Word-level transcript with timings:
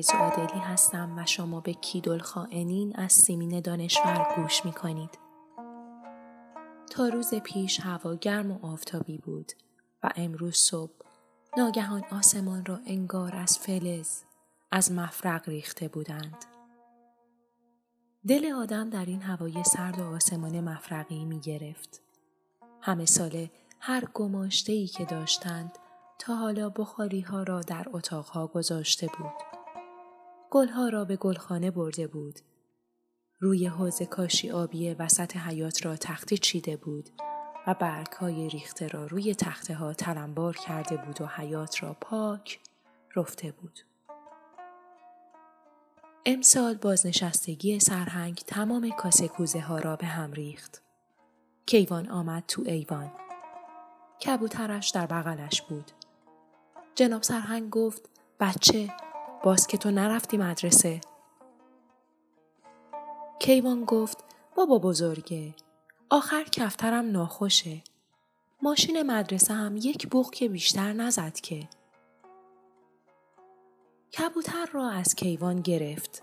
آرزو 0.00 0.16
عادلی 0.16 0.58
هستم 0.58 1.18
و 1.18 1.26
شما 1.26 1.60
به 1.60 1.72
کیدل 1.72 2.18
خائنین 2.18 2.96
از 2.96 3.12
سیمین 3.12 3.60
دانشور 3.60 4.34
گوش 4.36 4.64
می 4.64 4.72
کنید. 4.72 5.18
تا 6.90 7.08
روز 7.08 7.34
پیش 7.34 7.80
هوا 7.80 8.14
گرم 8.14 8.50
و 8.50 8.66
آفتابی 8.66 9.18
بود 9.18 9.52
و 10.02 10.10
امروز 10.16 10.56
صبح 10.56 10.92
ناگهان 11.56 12.04
آسمان 12.10 12.64
را 12.64 12.80
انگار 12.86 13.36
از 13.36 13.58
فلز 13.58 14.22
از 14.70 14.92
مفرق 14.92 15.48
ریخته 15.48 15.88
بودند. 15.88 16.44
دل 18.28 18.52
آدم 18.52 18.90
در 18.90 19.04
این 19.04 19.22
هوای 19.22 19.64
سرد 19.64 19.98
و 19.98 20.04
آسمان 20.04 20.60
مفرقی 20.60 21.24
می 21.24 21.40
گرفت. 21.40 22.02
همه 22.80 23.06
ساله 23.06 23.50
هر 23.80 24.04
گماشته 24.14 24.72
ای 24.72 24.86
که 24.86 25.04
داشتند 25.04 25.78
تا 26.18 26.34
حالا 26.34 26.68
بخاری 26.68 27.20
ها 27.20 27.42
را 27.42 27.60
در 27.60 27.86
اتاقها 27.92 28.46
گذاشته 28.46 29.06
بود. 29.06 29.49
گلها 30.50 30.88
را 30.88 31.04
به 31.04 31.16
گلخانه 31.16 31.70
برده 31.70 32.06
بود. 32.06 32.40
روی 33.40 33.66
حوز 33.66 34.02
کاشی 34.02 34.50
آبی 34.50 34.94
وسط 34.94 35.36
حیات 35.36 35.86
را 35.86 35.96
تختی 35.96 36.38
چیده 36.38 36.76
بود 36.76 37.10
و 37.66 37.74
برگ 37.74 38.12
های 38.12 38.48
ریخته 38.48 38.88
را 38.88 39.06
روی 39.06 39.34
تخته 39.34 39.74
ها 39.74 39.92
تلمبار 39.92 40.56
کرده 40.56 40.96
بود 40.96 41.20
و 41.20 41.26
حیات 41.26 41.82
را 41.82 41.96
پاک 42.00 42.60
رفته 43.16 43.52
بود. 43.52 43.80
امسال 46.26 46.74
بازنشستگی 46.74 47.80
سرهنگ 47.80 48.36
تمام 48.46 48.90
کاسه 48.90 49.28
کوزه 49.28 49.60
ها 49.60 49.78
را 49.78 49.96
به 49.96 50.06
هم 50.06 50.32
ریخت. 50.32 50.82
کیوان 51.66 52.08
آمد 52.08 52.44
تو 52.48 52.62
ایوان. 52.66 53.12
کبوترش 54.26 54.90
در 54.90 55.06
بغلش 55.06 55.62
بود. 55.62 55.90
جناب 56.94 57.22
سرهنگ 57.22 57.70
گفت 57.70 58.10
بچه 58.40 58.92
باز 59.42 59.66
که 59.66 59.78
تو 59.78 59.90
نرفتی 59.90 60.36
مدرسه. 60.36 61.00
کیوان 63.38 63.84
گفت 63.84 64.24
بابا 64.56 64.78
بزرگه 64.78 65.54
آخر 66.10 66.44
کفترم 66.44 67.10
ناخوشه. 67.10 67.82
ماشین 68.62 69.02
مدرسه 69.02 69.54
هم 69.54 69.76
یک 69.76 70.08
بوق 70.08 70.30
که 70.30 70.48
بیشتر 70.48 70.92
نزد 70.92 71.34
که. 71.34 71.68
کبوتر 74.18 74.66
را 74.72 74.90
از 74.90 75.14
کیوان 75.14 75.60
گرفت. 75.60 76.22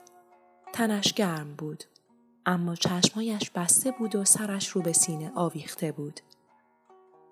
تنش 0.74 1.14
گرم 1.14 1.56
بود. 1.56 1.84
اما 2.46 2.76
چشمایش 2.76 3.52
بسته 3.52 3.92
بود 3.92 4.16
و 4.16 4.26
سرش 4.26 4.68
رو 4.68 4.82
به 4.82 4.94
سینه 4.94 5.32
آویخته 5.36 5.92
بود. 5.92 6.20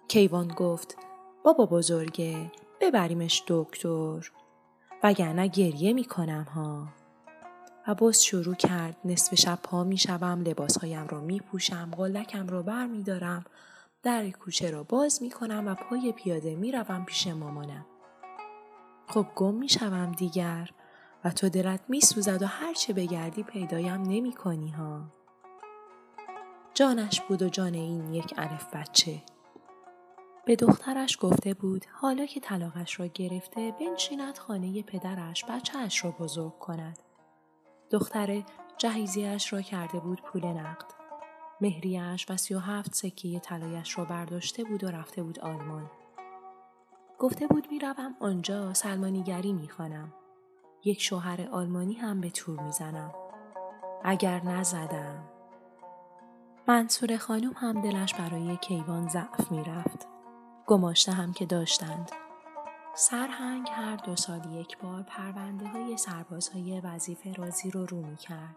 کیوان 0.07 0.47
گفت 0.47 0.97
بابا 1.43 1.65
بزرگه 1.65 2.51
ببریمش 2.81 3.43
دکتر 3.47 4.31
وگرنه 5.03 5.47
گریه 5.47 5.93
می‌کنم 5.93 6.43
ها. 6.43 6.87
و 7.87 7.95
باز 7.95 8.23
شروع 8.23 8.55
کرد 8.55 8.97
نصف 9.05 9.35
شب 9.35 9.59
پا 9.63 9.83
می 9.83 9.97
شوم 9.97 10.41
لباسهایم 10.41 11.07
را 11.07 11.21
می 11.21 11.39
پوشم 11.39 11.91
قلکم 11.97 12.47
را 12.47 12.61
بر 12.61 12.85
می 12.85 13.03
دارم 13.03 13.45
در 14.03 14.29
کوچه 14.29 14.71
را 14.71 14.83
باز 14.83 15.21
می 15.21 15.29
کنم 15.29 15.67
و 15.67 15.75
پای 15.75 16.11
پیاده 16.11 16.55
می 16.55 16.71
روم 16.71 17.05
پیش 17.05 17.27
مامانم. 17.27 17.85
خب 19.07 19.27
گم 19.35 19.53
می 19.53 19.69
شوم 19.69 20.11
دیگر 20.11 20.69
و 21.23 21.29
تو 21.29 21.49
دلت 21.49 21.79
می 21.87 22.01
سوزد 22.01 22.43
و 22.43 22.45
هرچه 22.45 22.93
بگردی 22.93 23.43
پیدایم 23.43 24.01
نمی 24.01 24.33
کنی 24.33 24.71
ها. 24.71 25.01
جانش 26.73 27.21
بود 27.21 27.41
و 27.41 27.49
جان 27.49 27.73
این 27.73 28.13
یک 28.13 28.33
الف 28.37 28.75
بچه. 28.75 29.23
به 30.45 30.55
دخترش 30.55 31.17
گفته 31.21 31.53
بود 31.53 31.85
حالا 31.91 32.25
که 32.25 32.39
طلاقش 32.39 32.99
را 32.99 33.05
گرفته 33.05 33.71
بنشیند 33.79 34.37
خانه 34.37 34.83
پدرش 34.83 35.45
بچهش 35.45 36.05
را 36.05 36.11
بزرگ 36.11 36.59
کند. 36.59 36.99
دختر 37.91 38.43
جهیزیش 38.77 39.53
را 39.53 39.61
کرده 39.61 39.99
بود 39.99 40.21
پول 40.21 40.45
نقد. 40.45 40.85
مهریش 41.61 42.25
و 42.29 42.37
سی 42.37 42.53
و 42.53 42.59
هفت 42.59 42.95
سکه 42.95 43.39
طلایش 43.39 43.97
را 43.97 44.05
برداشته 44.05 44.63
بود 44.63 44.83
و 44.83 44.87
رفته 44.87 45.23
بود 45.23 45.39
آلمان. 45.39 45.91
گفته 47.19 47.47
بود 47.47 47.67
می‌روم 47.71 48.15
آنجا 48.19 48.73
سلمانیگری 48.73 49.53
می‌خوانم. 49.53 50.13
یک 50.83 51.01
شوهر 51.01 51.49
آلمانی 51.51 51.93
هم 51.93 52.21
به 52.21 52.29
تور 52.29 52.59
می‌زنم. 52.59 53.13
اگر 54.03 54.43
نزدم. 54.43 55.23
منصور 56.67 57.17
خانم 57.17 57.53
هم 57.55 57.81
دلش 57.81 58.13
برای 58.13 58.57
کیوان 58.57 59.09
ضعف 59.09 59.51
می‌رفت. 59.51 60.14
گماشته 60.67 61.11
هم 61.11 61.33
که 61.33 61.45
داشتند. 61.45 62.11
سرهنگ 62.95 63.67
هر 63.71 63.95
دو 63.95 64.15
سال 64.15 64.53
یک 64.53 64.77
بار 64.77 65.03
پرونده 65.03 65.67
های 65.67 65.97
سربازهای 65.97 66.81
وظیفه 66.81 67.33
رازی 67.33 67.71
رو 67.71 67.85
رو 67.85 68.01
می 68.01 68.15
کرد. 68.15 68.55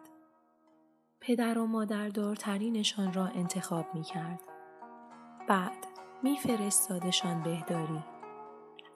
پدر 1.21 1.59
و 1.59 1.67
مادر 1.67 2.09
دارترینشان 2.09 3.13
را 3.13 3.27
انتخاب 3.27 3.95
می 3.95 4.03
کرد. 4.03 4.41
بعد 5.49 5.87
می 6.23 6.39
فرستادشان 6.39 7.43
بهداری. 7.43 8.05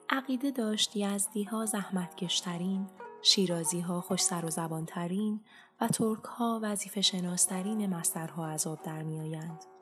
عقیده 0.09 0.51
داشت 0.51 0.95
یزدی 0.95 1.43
ها 1.43 1.65
زحمتکشترین، 1.65 2.87
شیرازی 3.21 3.79
ها 3.79 4.01
خوش 4.01 4.21
سر 4.23 4.45
و 4.45 4.49
زبانترین 4.49 5.41
و 5.81 5.87
ترک 5.87 6.23
ها 6.23 6.59
وظیفه 6.63 7.01
شناسترین 7.01 7.95
مسترها 7.95 8.47
از 8.47 8.67
آب 8.67 8.81
در 8.81 9.03
می 9.03 9.19
آیند. 9.19 9.72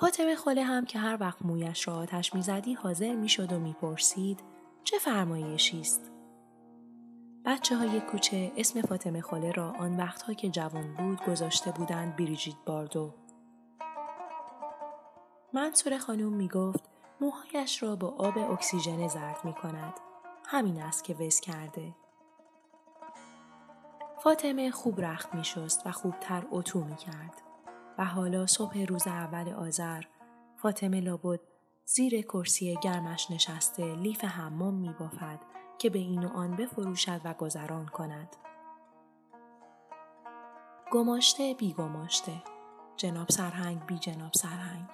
فاطمه 0.00 0.36
خاله 0.36 0.62
هم 0.62 0.84
که 0.84 0.98
هر 0.98 1.16
وقت 1.20 1.42
مویش 1.42 1.88
را 1.88 1.96
آتش 1.96 2.34
می‌زدی 2.34 2.74
حاضر 2.74 3.14
می‌شد 3.14 3.52
و 3.52 3.58
می‌پرسید 3.58 4.40
چه 4.84 4.98
فرمایشی 4.98 5.80
است 5.80 6.10
بچه 7.44 7.76
های 7.76 8.00
کوچه 8.00 8.52
اسم 8.56 8.82
فاطمه 8.82 9.20
خاله 9.20 9.52
را 9.52 9.70
آن 9.70 9.96
وقتها 9.96 10.34
که 10.34 10.48
جوان 10.48 10.94
بود 10.94 11.24
گذاشته 11.24 11.70
بودند 11.70 12.16
بریجیت 12.16 12.56
باردو 12.66 13.14
منصور 15.52 15.98
خانم 15.98 16.32
می 16.32 16.48
گفت 16.48 16.84
موهایش 17.20 17.82
را 17.82 17.96
با 17.96 18.08
آب 18.08 18.38
اکسیژن 18.38 19.08
زرد 19.08 19.44
می 19.44 19.52
کند. 19.52 19.94
همین 20.44 20.82
است 20.82 21.04
که 21.04 21.14
وز 21.14 21.40
کرده. 21.40 21.94
فاطمه 24.18 24.70
خوب 24.70 25.00
رخت 25.00 25.34
می 25.34 25.44
شست 25.44 25.86
و 25.86 25.92
خوبتر 25.92 26.46
اتو 26.50 26.84
می 26.84 26.96
کرد. 26.96 27.49
و 28.00 28.04
حالا 28.04 28.46
صبح 28.46 28.84
روز 28.84 29.06
اول 29.06 29.52
آذر 29.52 30.02
فاطمه 30.56 31.00
لابد 31.00 31.40
زیر 31.84 32.22
کرسی 32.22 32.78
گرمش 32.82 33.30
نشسته 33.30 33.94
لیف 33.94 34.24
حمام 34.24 34.74
می 34.74 34.94
بافد 35.00 35.40
که 35.78 35.90
به 35.90 35.98
این 35.98 36.24
و 36.24 36.28
آن 36.28 36.56
بفروشد 36.56 37.20
و 37.24 37.34
گذران 37.34 37.86
کند. 37.86 38.36
گماشته 40.92 41.54
بی 41.58 41.72
گماشته 41.72 42.32
جناب 42.96 43.28
سرهنگ 43.28 43.86
بی 43.86 43.98
جناب 43.98 44.32
سرهنگ 44.34 44.88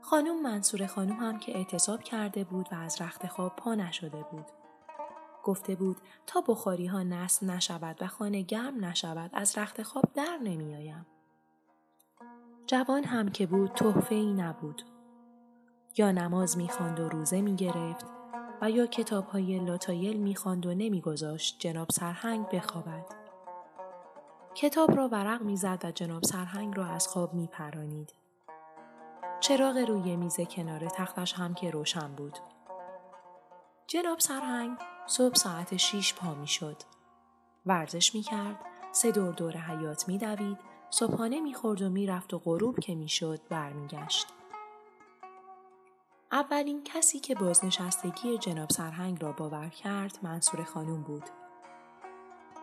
خانم 0.00 0.42
منصور 0.42 0.86
خانم 0.86 1.16
هم 1.16 1.38
که 1.38 1.56
اعتصاب 1.56 2.02
کرده 2.02 2.44
بود 2.44 2.68
و 2.72 2.74
از 2.74 3.02
رخت 3.02 3.26
خواب 3.26 3.56
پا 3.56 3.74
نشده 3.74 4.24
بود. 4.30 4.46
گفته 5.44 5.74
بود 5.74 5.96
تا 6.26 6.40
بخاری 6.40 6.86
ها 6.86 7.02
نصب 7.02 7.46
نشود 7.46 7.96
و 8.00 8.06
خانه 8.06 8.42
گرم 8.42 8.84
نشود 8.84 9.30
از 9.32 9.58
رخت 9.58 9.82
خواب 9.82 10.04
در 10.14 10.38
نمیآیم. 10.42 11.06
جوان 12.70 13.04
هم 13.04 13.28
که 13.28 13.46
بود 13.46 13.72
تحفه 13.72 14.14
ای 14.14 14.32
نبود. 14.32 14.82
یا 15.96 16.12
نماز 16.12 16.58
می‌خواند 16.58 17.00
و 17.00 17.08
روزه 17.08 17.40
می‌گرفت 17.40 18.06
و 18.62 18.70
یا 18.70 18.86
کتاب 18.86 19.26
های 19.26 19.58
لاتایل 19.58 20.16
می‌خواند 20.16 20.66
و 20.66 20.74
نمیگذاشت 20.74 21.56
جناب 21.58 21.90
سرهنگ 21.90 22.48
بخوابد. 22.48 23.06
کتاب 24.54 24.96
را 24.96 25.08
ورق 25.08 25.42
می‌زد 25.42 25.84
و 25.84 25.90
جناب 25.90 26.22
سرهنگ 26.22 26.76
را 26.76 26.86
از 26.86 27.08
خواب 27.08 27.34
میپرانید. 27.34 28.14
چراغ 29.40 29.76
روی 29.76 30.16
میز 30.16 30.40
کنار 30.40 30.88
تختش 30.88 31.32
هم 31.32 31.54
که 31.54 31.70
روشن 31.70 32.14
بود. 32.16 32.38
جناب 33.86 34.18
سرهنگ 34.18 34.78
صبح 35.06 35.34
ساعت 35.34 35.76
شیش 35.76 36.14
پا 36.14 36.34
می 36.34 36.46
شد. 36.46 36.76
ورزش 37.66 38.14
می 38.14 38.22
کرد، 38.22 38.56
سه 38.92 39.10
دور 39.10 39.32
دور 39.32 39.56
حیات 39.56 40.08
می 40.08 40.18
دوید، 40.18 40.69
صبحانه 40.90 41.40
می 41.40 41.54
خورد 41.54 41.82
و 41.82 41.90
می 41.90 42.06
رفت 42.06 42.34
و 42.34 42.38
غروب 42.38 42.80
که 42.80 42.94
می 42.94 43.08
شد 43.08 43.40
برمیگشت. 43.48 44.26
اولین 46.32 46.84
کسی 46.84 47.20
که 47.20 47.34
بازنشستگی 47.34 48.38
جناب 48.38 48.70
سرهنگ 48.70 49.22
را 49.22 49.32
باور 49.32 49.68
کرد 49.68 50.18
منصور 50.22 50.64
خانوم 50.64 51.02
بود. 51.02 51.24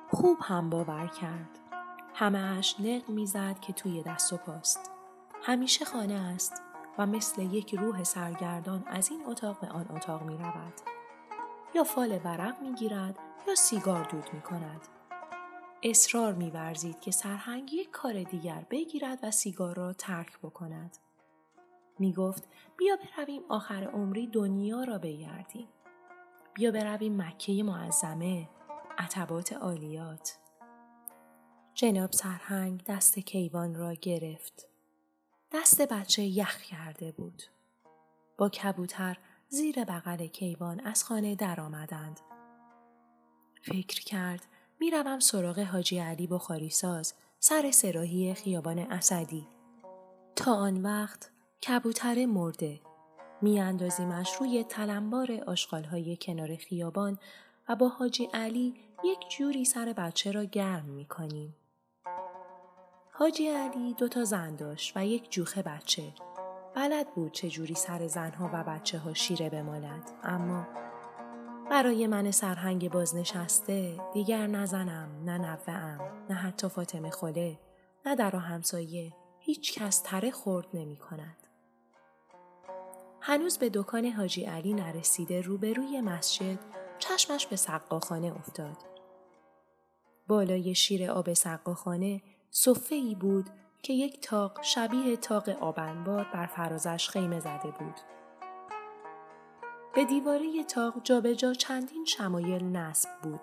خوب 0.09 0.37
هم 0.41 0.69
باور 0.69 1.07
کرد. 1.07 1.59
همه 2.13 2.57
اش 2.57 2.79
نق 2.79 3.09
می‌زد 3.09 3.59
که 3.59 3.73
توی 3.73 4.03
دست 4.03 4.33
و 4.33 4.37
پاست. 4.37 4.91
همیشه 5.43 5.85
خانه 5.85 6.13
است 6.13 6.61
و 6.97 7.05
مثل 7.05 7.41
یک 7.41 7.75
روح 7.75 8.03
سرگردان 8.03 8.83
از 8.87 9.11
این 9.11 9.25
اتاق 9.25 9.59
به 9.59 9.67
آن 9.67 9.85
اتاق 9.95 10.23
می 10.23 10.37
رود. 10.37 10.73
یا 11.75 11.83
فال 11.83 12.19
ورق 12.23 12.61
می 12.61 12.73
گیرد 12.73 13.19
یا 13.47 13.55
سیگار 13.55 14.03
دود 14.03 14.33
می 14.33 14.41
کند. 14.41 14.96
اصرار 15.83 16.33
می 16.33 16.49
ورزید 16.49 16.99
که 16.99 17.11
سرهنگ 17.11 17.73
یک 17.73 17.91
کار 17.91 18.23
دیگر 18.23 18.65
بگیرد 18.69 19.19
و 19.23 19.31
سیگار 19.31 19.75
را 19.75 19.93
ترک 19.93 20.39
بکند. 20.39 20.97
می 21.99 22.13
گفت 22.13 22.47
بیا 22.77 22.95
برویم 22.95 23.41
آخر 23.49 23.83
عمری 23.83 24.27
دنیا 24.27 24.83
را 24.83 24.97
بگردیم. 24.97 25.67
بیا 26.53 26.71
برویم 26.71 27.21
مکه 27.21 27.63
معظمه، 27.63 28.49
عتبات 28.97 29.53
عالیات. 29.53 30.37
جناب 31.73 32.11
سرهنگ 32.11 32.83
دست 32.83 33.19
کیوان 33.19 33.75
را 33.75 33.93
گرفت. 33.93 34.67
دست 35.51 35.81
بچه 35.81 36.23
یخ 36.23 36.61
کرده 36.61 37.11
بود. 37.11 37.43
با 38.37 38.49
کبوتر 38.49 39.17
زیر 39.49 39.83
بغل 39.83 40.27
کیوان 40.27 40.79
از 40.79 41.03
خانه 41.03 41.35
درآمدند. 41.35 42.19
فکر 43.61 44.03
کرد 44.03 44.47
می‌روم 44.79 45.19
سراغ 45.19 45.59
حاجی 45.59 45.99
علی 45.99 46.27
بخاری 46.27 46.69
ساز 46.69 47.13
سر 47.39 47.71
سراحی 47.71 48.33
خیابان 48.33 48.79
اسدی. 48.79 49.47
تا 50.35 50.55
آن 50.55 50.81
وقت 50.81 51.31
کبوتر 51.67 52.25
مرده. 52.25 52.79
میاندازیمش 53.41 54.35
روی 54.39 54.63
تلمبار 54.63 55.31
آشغالهای 55.47 56.17
کنار 56.21 56.55
خیابان 56.55 57.19
و 57.69 57.75
با 57.75 57.87
حاجی 57.87 58.29
علی 58.33 58.73
یک 59.03 59.19
جوری 59.37 59.65
سر 59.65 59.93
بچه 59.97 60.31
را 60.31 60.43
گرم 60.43 60.85
می‌کنیم. 60.85 61.55
حاجی 63.11 63.47
علی 63.47 63.93
دوتا 63.93 64.23
زن 64.23 64.55
داشت 64.55 64.93
و 64.95 65.05
یک 65.05 65.31
جوخه 65.31 65.61
بچه. 65.61 66.13
بلد 66.75 67.13
بود 67.15 67.31
چجوری 67.31 67.75
سر 67.75 68.07
زنها 68.07 68.49
و 68.53 68.63
بچه 68.63 68.97
ها 68.99 69.13
شیره 69.13 69.49
بمالد. 69.49 70.11
اما 70.23 70.67
برای 71.69 72.07
من 72.07 72.31
سرهنگ 72.31 72.91
بازنشسته 72.91 73.97
دیگر 74.13 74.47
نه 74.47 74.65
زنم 74.65 75.09
نه 75.25 75.37
نوهام 75.37 76.25
نه 76.29 76.35
حتی 76.35 76.69
فاطمه 76.69 77.09
خله 77.09 77.59
نه 78.05 78.15
در 78.15 78.35
و 78.35 78.39
همسایه 78.39 79.13
هیچ 79.39 79.79
کس 79.79 80.01
تره 80.01 80.31
خورد 80.31 80.67
نمی 80.73 80.97
کند. 80.97 81.37
هنوز 83.21 83.57
به 83.57 83.69
دکان 83.69 84.05
حاجی 84.05 84.45
علی 84.45 84.73
نرسیده 84.73 85.41
روبروی 85.41 86.01
مسجد 86.01 86.59
چشمش 86.99 87.47
به 87.47 87.55
سقاخانه 87.55 88.35
افتاد. 88.35 88.77
بالای 90.27 90.75
شیر 90.75 91.11
آب 91.11 91.33
سقاخانه 91.33 92.21
صفه 92.51 92.95
ای 92.95 93.15
بود 93.15 93.49
که 93.83 93.93
یک 93.93 94.21
تاق 94.21 94.61
شبیه 94.61 95.17
تاق 95.17 95.49
آبنبار 95.49 96.27
بر 96.33 96.45
فرازش 96.45 97.09
خیمه 97.09 97.39
زده 97.39 97.71
بود. 97.79 98.16
به 99.97 100.05
دیواره 100.05 100.63
تاق 100.63 101.03
جابجا 101.03 101.33
جا 101.33 101.53
چندین 101.53 102.05
شمایل 102.05 102.63
نصب 102.63 103.09
بود 103.23 103.39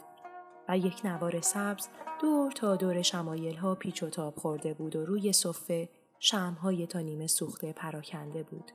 و 0.68 0.78
یک 0.78 1.06
نوار 1.06 1.40
سبز 1.40 1.88
دور 2.20 2.52
تا 2.52 2.76
دور 2.76 3.02
شمایل 3.02 3.56
ها 3.56 3.74
پیچ 3.74 4.02
و 4.02 4.10
تاب 4.10 4.34
خورده 4.36 4.74
بود 4.74 4.96
و 4.96 5.06
روی 5.06 5.32
صفه 5.32 5.88
شمهای 6.18 6.86
تا 6.86 7.00
نیمه 7.00 7.26
سوخته 7.26 7.72
پراکنده 7.72 8.42
بود. 8.42 8.70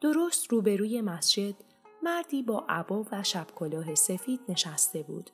درست 0.00 0.52
روبروی 0.52 1.00
مسجد 1.00 1.54
مردی 2.02 2.42
با 2.42 2.64
عبا 2.68 3.04
و 3.12 3.22
شب 3.22 3.46
کلاه 3.56 3.94
سفید 3.94 4.40
نشسته 4.48 5.02
بود. 5.02 5.30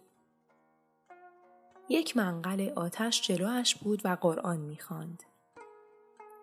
یک 1.88 2.16
منقل 2.16 2.72
آتش 2.76 3.22
جلوش 3.22 3.74
بود 3.74 4.00
و 4.04 4.16
قرآن 4.20 4.60
می‌خواند. 4.60 5.22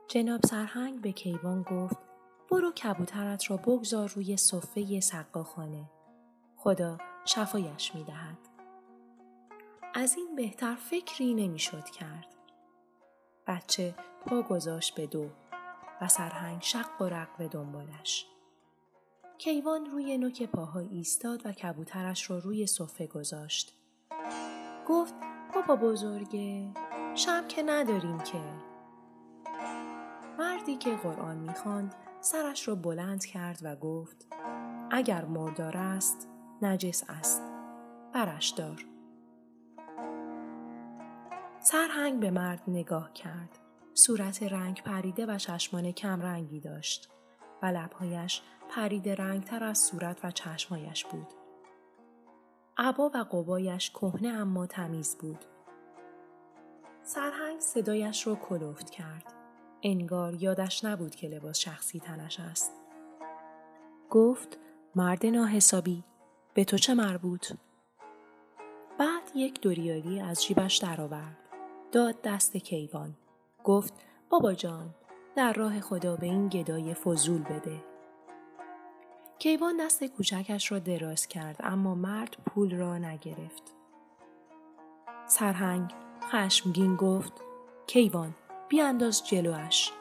جناب 0.07 0.45
سرهنگ 0.45 1.01
به 1.01 1.11
کیوان 1.11 1.63
گفت 1.63 2.06
برو 2.51 2.71
کبوترت 2.71 3.51
را 3.51 3.57
بگذار 3.57 4.09
روی 4.09 4.37
صفه 4.37 4.99
سقاخانه. 4.99 5.89
خدا 6.57 6.97
شفایش 7.25 7.95
می‌دهد. 7.95 8.37
از 9.93 10.15
این 10.17 10.35
بهتر 10.35 10.75
فکری 10.75 11.33
نمی‌شد 11.33 11.83
کرد. 11.83 12.35
بچه 13.47 13.95
پا 14.25 14.41
گذاشت 14.41 14.95
به 14.95 15.07
دو 15.07 15.29
و 16.01 16.07
سرهنگ 16.07 16.61
شق 16.61 17.01
و 17.01 17.03
رق 17.03 17.37
به 17.37 17.47
دنبالش. 17.47 18.27
کیوان 19.37 19.85
روی 19.85 20.17
نوک 20.17 20.43
پاها 20.43 20.79
ایستاد 20.79 21.45
و 21.45 21.51
کبوترش 21.51 22.29
را 22.29 22.37
روی 22.37 22.67
صفه 22.67 23.07
گذاشت. 23.07 23.77
گفت 24.87 25.13
بابا 25.55 25.75
بزرگه 25.75 26.71
شم 27.15 27.47
که 27.47 27.63
نداریم 27.63 28.17
که. 28.17 28.41
مردی 30.39 30.75
که 30.75 30.95
قرآن 30.95 31.37
می‌خواند 31.37 31.95
سرش 32.21 32.67
را 32.67 32.75
بلند 32.75 33.25
کرد 33.25 33.59
و 33.63 33.75
گفت 33.75 34.27
اگر 34.91 35.25
مردار 35.25 35.77
است 35.77 36.29
نجس 36.61 37.03
است 37.09 37.41
برش 38.13 38.49
دار. 38.49 38.85
سرهنگ 41.59 42.19
به 42.19 42.31
مرد 42.31 42.61
نگاه 42.67 43.13
کرد. 43.13 43.59
صورت 43.93 44.43
رنگ 44.43 44.83
پریده 44.83 45.25
و 45.25 45.37
چشمان 45.37 45.91
کم 45.91 46.21
رنگی 46.21 46.59
داشت 46.59 47.09
و 47.61 47.65
لبهایش 47.65 48.41
پریده 48.69 49.15
رنگتر 49.15 49.63
از 49.63 49.79
صورت 49.79 50.25
و 50.25 50.31
چشمایش 50.31 51.05
بود. 51.05 51.27
عبا 52.77 53.11
و 53.13 53.17
قبایش 53.23 53.89
کهنه 53.89 54.27
اما 54.27 54.67
تمیز 54.67 55.17
بود. 55.17 55.45
سرهنگ 57.03 57.59
صدایش 57.59 58.27
را 58.27 58.35
کلوفت 58.35 58.89
کرد. 58.89 59.36
انگار 59.83 60.33
یادش 60.33 60.85
نبود 60.85 61.15
که 61.15 61.27
لباس 61.27 61.59
شخصی 61.59 61.99
تنش 61.99 62.39
است. 62.39 62.71
گفت 64.09 64.57
مرد 64.95 65.25
ناحسابی 65.25 66.03
به 66.53 66.63
تو 66.63 66.77
چه 66.77 66.93
مربوط؟ 66.93 67.53
بعد 68.99 69.31
یک 69.35 69.61
دوریالی 69.61 70.19
از 70.19 70.43
جیبش 70.43 70.77
درآورد. 70.77 71.37
داد 71.91 72.21
دست 72.21 72.57
کیوان. 72.57 73.15
گفت 73.63 73.93
بابا 74.29 74.53
جان 74.53 74.95
در 75.35 75.53
راه 75.53 75.79
خدا 75.79 76.15
به 76.15 76.25
این 76.25 76.49
گدای 76.49 76.93
فضول 76.93 77.43
بده. 77.43 77.83
کیوان 79.39 79.77
دست 79.77 80.03
کوچکش 80.03 80.71
را 80.71 80.79
دراز 80.79 81.27
کرد 81.27 81.57
اما 81.59 81.95
مرد 81.95 82.37
پول 82.45 82.75
را 82.75 82.97
نگرفت. 82.97 83.73
سرهنگ 85.27 85.91
خشمگین 86.31 86.95
گفت 86.95 87.33
کیوان 87.87 88.35
بیانداز 88.69 89.27
جلوش. 89.27 89.91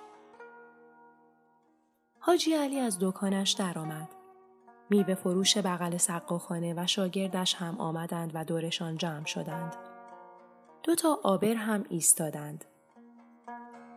حاجی 2.21 2.55
علی 2.55 2.79
از 2.79 2.99
دکانش 3.01 3.51
درآمد. 3.51 4.09
میوه 4.91 5.15
فروش 5.15 5.59
بغل 5.59 5.97
سقاخانه 5.97 6.75
و 6.77 6.87
شاگردش 6.87 7.55
هم 7.55 7.81
آمدند 7.81 8.31
و 8.35 8.45
دورشان 8.45 8.97
جمع 8.97 9.25
شدند. 9.25 9.77
دو 10.83 10.95
تا 10.95 11.19
آبر 11.23 11.55
هم 11.55 11.85
ایستادند. 11.89 12.65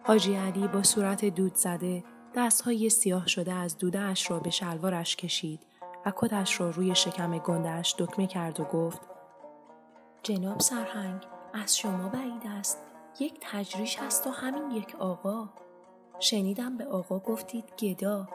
حاجی 0.04 0.36
علی 0.36 0.68
با 0.68 0.84
صورت 0.84 1.26
دود 1.26 1.56
زده 1.56 2.04
دستهای 2.36 2.90
سیاه 2.90 3.28
شده 3.28 3.54
از 3.54 3.78
دودهش 3.78 4.32
را 4.32 4.40
به 4.40 4.50
شلوارش 4.50 5.16
کشید 5.16 5.66
و 6.06 6.14
کتش 6.16 6.62
را 6.62 6.70
روی 6.70 6.96
شکم 6.96 7.38
گندهش 7.38 7.96
دکمه 7.98 8.28
کرد 8.28 8.60
و 8.60 8.64
گفت 8.64 9.02
جناب 10.24 10.60
سرهنگ 10.60 11.22
از 11.54 11.78
شما 11.78 12.10
بعید 12.10 12.44
است 12.46 12.89
یک 13.20 13.38
تجریش 13.42 14.00
هست 14.00 14.28
و 14.28 14.30
همین 14.30 14.72
یک 14.72 14.96
آقا 14.96 15.50
شنیدم 16.20 16.78
به 16.78 16.86
آقا 16.86 17.20
گفتید 17.20 17.74
گدا 17.80 18.30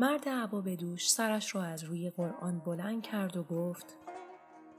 مرد 0.00 0.28
عبا 0.28 0.60
به 0.60 0.76
دوش 0.76 1.10
سرش 1.10 1.54
را 1.54 1.62
از 1.62 1.84
روی 1.84 2.10
قرآن 2.10 2.58
بلند 2.58 3.02
کرد 3.02 3.36
و 3.36 3.42
گفت 3.42 3.96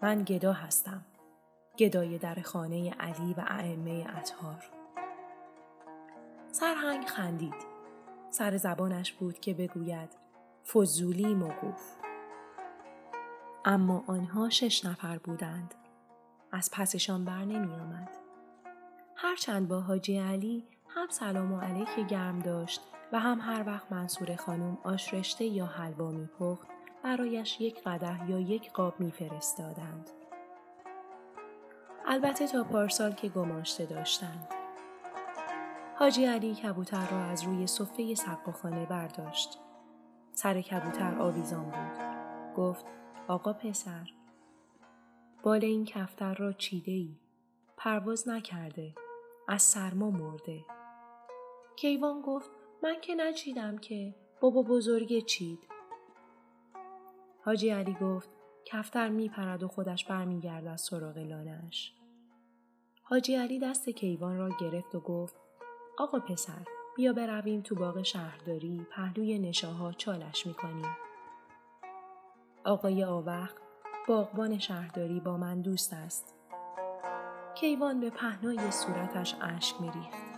من 0.02 0.24
گدا 0.24 0.54
هستم 0.54 1.06
گدای 1.78 2.18
در 2.18 2.36
خانه 2.42 2.92
علی 2.94 3.34
و 3.34 3.44
ائمه 3.48 4.06
اطهار 4.18 4.64
سرهنگ 6.52 7.06
خندید. 7.08 7.74
سر 8.30 8.58
زبانش 8.58 9.14
بود 9.14 9.40
که 9.40 9.54
بگوید 9.54 10.10
فضولی 10.74 11.34
موقوف. 11.34 11.82
اما 13.66 14.04
آنها 14.08 14.50
شش 14.50 14.86
نفر 14.86 15.18
بودند. 15.18 15.76
از 16.52 16.72
پسشان 16.72 17.26
بر 17.26 17.46
نمی 17.46 17.74
آمد. 17.74 18.23
هرچند 19.16 19.68
با 19.68 19.82
حاجی 19.82 20.18
علی 20.18 20.64
هم 20.88 21.08
سلام 21.10 21.52
و 21.52 21.60
علیک 21.60 22.08
گرم 22.08 22.40
داشت 22.40 22.82
و 23.12 23.20
هم 23.20 23.40
هر 23.42 23.64
وقت 23.68 23.92
منصور 23.92 24.36
خانم 24.36 24.78
آش 24.84 25.14
رشته 25.14 25.46
یا 25.46 25.66
حلوا 25.66 26.12
میپخت 26.12 26.68
برایش 27.04 27.62
یک 27.62 27.84
قده 27.84 28.30
یا 28.30 28.40
یک 28.40 28.72
قاب 28.72 29.00
میفرستادند. 29.00 30.10
البته 32.06 32.48
تا 32.48 32.64
پارسال 32.64 33.12
که 33.12 33.30
گماشته 33.30 33.86
داشتند. 33.86 34.48
حاجی 35.96 36.26
علی 36.26 36.56
کبوتر 36.56 37.10
را 37.12 37.24
از 37.24 37.44
روی 37.44 37.68
صفه 37.68 38.16
سقاخانه 38.16 38.86
برداشت. 38.86 39.60
سر 40.34 40.62
کبوتر 40.62 41.20
آویزان 41.20 41.64
بود. 41.64 42.04
گفت 42.56 42.86
آقا 43.28 43.54
پسر 43.54 44.10
بال 45.44 45.66
این 45.66 45.86
کفتر 45.86 46.34
را 46.34 46.54
چیده 46.54 46.92
ای. 46.92 47.16
پرواز 47.78 48.28
نکرده. 48.30 48.94
از 49.48 49.62
سرما 49.62 50.10
مرده. 50.10 50.66
کیوان 51.76 52.22
گفت 52.22 52.52
من 52.84 53.02
که 53.02 53.16
نچیدم 53.16 53.78
که 53.78 54.16
بابا 54.42 54.62
بزرگ 54.62 55.26
چید. 55.26 55.60
حاجی 57.46 57.70
علی 57.70 57.98
گفت 58.02 58.30
کفتر 58.66 59.10
میپرد 59.10 59.64
و 59.64 59.68
خودش 59.68 60.06
از 60.68 60.82
سراغ 60.82 61.18
لانش. 61.18 61.94
حاجی 63.04 63.36
علی 63.36 63.60
دست 63.60 63.90
کیوان 63.90 64.38
را 64.38 64.50
گرفت 64.50 64.96
و 64.96 65.00
گفت 65.00 65.36
آقا 65.98 66.20
پسر 66.20 66.66
بیا 66.96 67.14
برویم 67.14 67.62
تو 67.62 67.76
باغ 67.76 68.02
شهرداری 68.02 68.88
پهلوی 68.92 69.40
نشاها 69.40 69.92
چالش 69.92 70.48
می‌کنیم. 70.48 70.98
آقای 72.64 73.04
آوخ 73.04 73.54
باغبان 74.08 74.60
شهرداری 74.60 75.20
با 75.20 75.38
من 75.38 75.62
دوست 75.62 75.94
است. 75.94 76.33
کیوان 77.56 78.00
به 78.00 78.10
پهنای 78.10 78.72
صورتش 78.72 79.36
اشک 79.42 79.82
میریخت. 79.82 80.34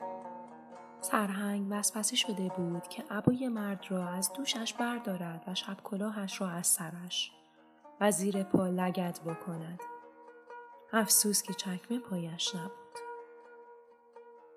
سرهنگ 1.01 1.67
وسوسه 1.69 2.15
شده 2.15 2.51
بود 2.57 2.87
که 2.87 3.03
عبای 3.09 3.47
مرد 3.47 3.85
را 3.89 4.07
از 4.07 4.33
دوشش 4.33 4.73
بردارد 4.73 5.43
و 5.47 5.55
شب 5.55 5.77
کلاهش 5.83 6.41
را 6.41 6.49
از 6.49 6.67
سرش 6.67 7.31
و 8.01 8.11
زیر 8.11 8.43
پا 8.43 8.67
لگد 8.67 9.19
بکند. 9.25 9.79
افسوس 10.93 11.41
که 11.41 11.53
چکمه 11.53 11.99
پایش 11.99 12.55
نبود. 12.55 12.71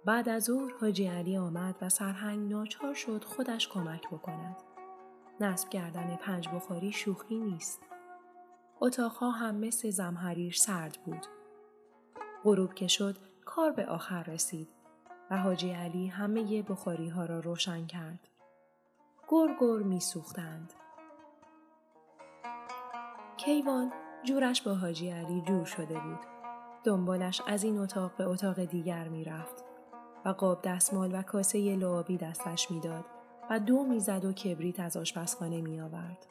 بعد 0.04 0.28
از 0.28 0.44
ظهر 0.44 0.72
حاجی 0.80 1.06
علی 1.06 1.36
آمد 1.36 1.76
و 1.82 1.88
سرهنگ 1.88 2.52
ناچار 2.52 2.94
شد 2.94 3.24
خودش 3.24 3.68
کمک 3.68 4.08
بکند. 4.08 4.56
نصب 5.40 5.68
کردن 5.68 6.16
پنج 6.16 6.48
بخاری 6.48 6.92
شوخی 6.92 7.38
نیست. 7.38 7.82
اتاقها 8.80 9.30
هم 9.30 9.54
مثل 9.54 9.90
زمحریر 9.90 10.52
سرد 10.52 10.98
بود. 11.04 11.26
غروب 12.48 12.74
که 12.74 12.86
شد 12.86 13.16
کار 13.44 13.70
به 13.70 13.86
آخر 13.86 14.22
رسید 14.22 14.68
و 15.30 15.38
حاجی 15.38 15.70
علی 15.70 16.06
همه 16.06 16.62
بخاری 16.62 17.08
ها 17.08 17.24
را 17.24 17.40
روشن 17.40 17.86
کرد. 17.86 18.28
گر 19.30 19.56
گر 19.60 19.82
می 19.82 20.00
سوختند. 20.00 20.72
کیوان 23.36 23.92
جورش 24.24 24.62
با 24.62 24.74
حاجی 24.74 25.10
علی 25.10 25.40
جور 25.40 25.64
شده 25.64 26.00
بود. 26.00 26.18
دنبالش 26.84 27.42
از 27.46 27.64
این 27.64 27.78
اتاق 27.78 28.16
به 28.16 28.24
اتاق 28.24 28.64
دیگر 28.64 29.08
می 29.08 29.24
رفت 29.24 29.64
و 30.24 30.28
قاب 30.28 30.62
دستمال 30.62 31.14
و 31.14 31.22
کاسه 31.22 31.76
لعابی 31.76 32.16
دستش 32.16 32.70
می‌داد 32.70 33.04
و 33.50 33.60
دو 33.60 33.84
می‌زد 33.84 34.24
و 34.24 34.32
کبریت 34.32 34.80
از 34.80 34.96
آشپزخانه 34.96 35.60
می 35.60 35.80
آورد. 35.80 36.26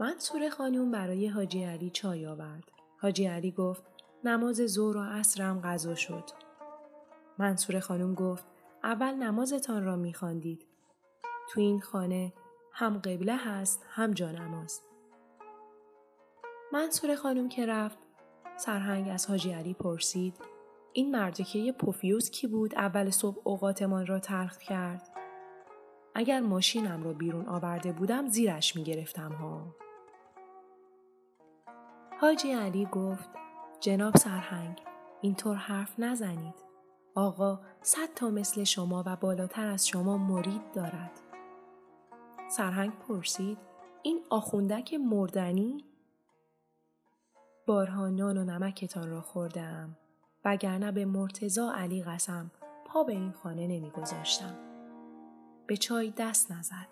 منصور 0.00 0.48
خانوم 0.48 0.90
برای 0.90 1.26
حاجی 1.26 1.64
علی 1.64 1.90
چای 1.90 2.26
آورد. 2.26 2.77
حاجی 3.00 3.26
علی 3.26 3.50
گفت 3.52 3.82
نماز 4.24 4.56
ظهر 4.66 4.96
و 4.96 5.02
عصرم 5.02 5.60
غذا 5.60 5.94
شد. 5.94 6.24
منصور 7.38 7.80
خانم 7.80 8.14
گفت 8.14 8.44
اول 8.84 9.14
نمازتان 9.14 9.84
را 9.84 9.96
میخواندید. 9.96 10.66
تو 11.50 11.60
این 11.60 11.80
خانه 11.80 12.32
هم 12.72 12.98
قبله 12.98 13.36
هست 13.36 13.84
هم 13.88 14.12
جانماز. 14.12 14.80
منصور 16.72 17.14
خانم 17.14 17.48
که 17.48 17.66
رفت 17.66 17.98
سرهنگ 18.56 19.08
از 19.08 19.26
حاجی 19.26 19.52
علی 19.52 19.74
پرسید 19.74 20.34
این 20.92 21.10
مردکه 21.10 21.72
پوفیوس 21.72 22.30
کی 22.30 22.46
بود 22.46 22.74
اول 22.74 23.10
صبح 23.10 23.38
اوقاتمان 23.44 24.06
را 24.06 24.18
تلخ 24.18 24.58
کرد؟ 24.58 25.08
اگر 26.14 26.40
ماشینم 26.40 27.02
را 27.02 27.12
بیرون 27.12 27.46
آورده 27.46 27.92
بودم 27.92 28.28
زیرش 28.28 28.76
می 28.76 28.84
گرفتم 28.84 29.32
ها. 29.32 29.74
حاجی 32.20 32.52
علی 32.52 32.86
گفت 32.86 33.30
جناب 33.80 34.16
سرهنگ 34.16 34.82
اینطور 35.20 35.56
حرف 35.56 35.98
نزنید. 35.98 36.54
آقا 37.14 37.60
صد 37.82 38.14
تا 38.14 38.30
مثل 38.30 38.64
شما 38.64 39.02
و 39.06 39.16
بالاتر 39.16 39.66
از 39.66 39.88
شما 39.88 40.18
مرید 40.18 40.72
دارد. 40.72 41.10
سرهنگ 42.50 42.92
پرسید 42.98 43.58
این 44.02 44.20
آخوندک 44.30 44.94
مردنی؟ 44.94 45.84
بارها 47.66 48.08
نان 48.08 48.36
و 48.36 48.44
نمکتان 48.44 49.10
را 49.10 49.20
خوردم 49.20 49.96
وگرنه 50.44 50.92
به 50.92 51.04
مرتزا 51.04 51.72
علی 51.72 52.02
قسم 52.02 52.50
پا 52.86 53.04
به 53.04 53.12
این 53.12 53.32
خانه 53.32 53.66
نمیگذاشتم. 53.66 54.56
به 55.66 55.76
چای 55.76 56.12
دست 56.16 56.52
نزد. 56.52 56.88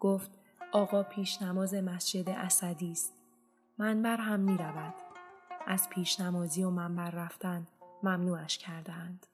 گفت 0.00 0.30
آقا 0.72 1.02
پیش 1.02 1.42
نماز 1.42 1.74
مسجد 1.74 2.28
اسدی 2.28 2.92
است. 2.92 3.17
منبر 3.80 4.16
هم 4.16 4.40
می 4.40 4.56
رود. 4.56 4.94
از 5.66 5.88
پیش 5.88 6.20
نمازی 6.20 6.64
و 6.64 6.70
منبر 6.70 7.10
رفتن 7.10 7.66
ممنوعش 8.02 8.58
کردهاند. 8.58 9.26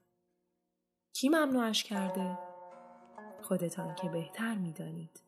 کی 1.12 1.28
ممنوعش 1.28 1.84
کرده؟ 1.84 2.38
خودتان 3.42 3.94
که 3.94 4.08
بهتر 4.08 4.54
می 4.54 4.72
دانید. 4.72 5.20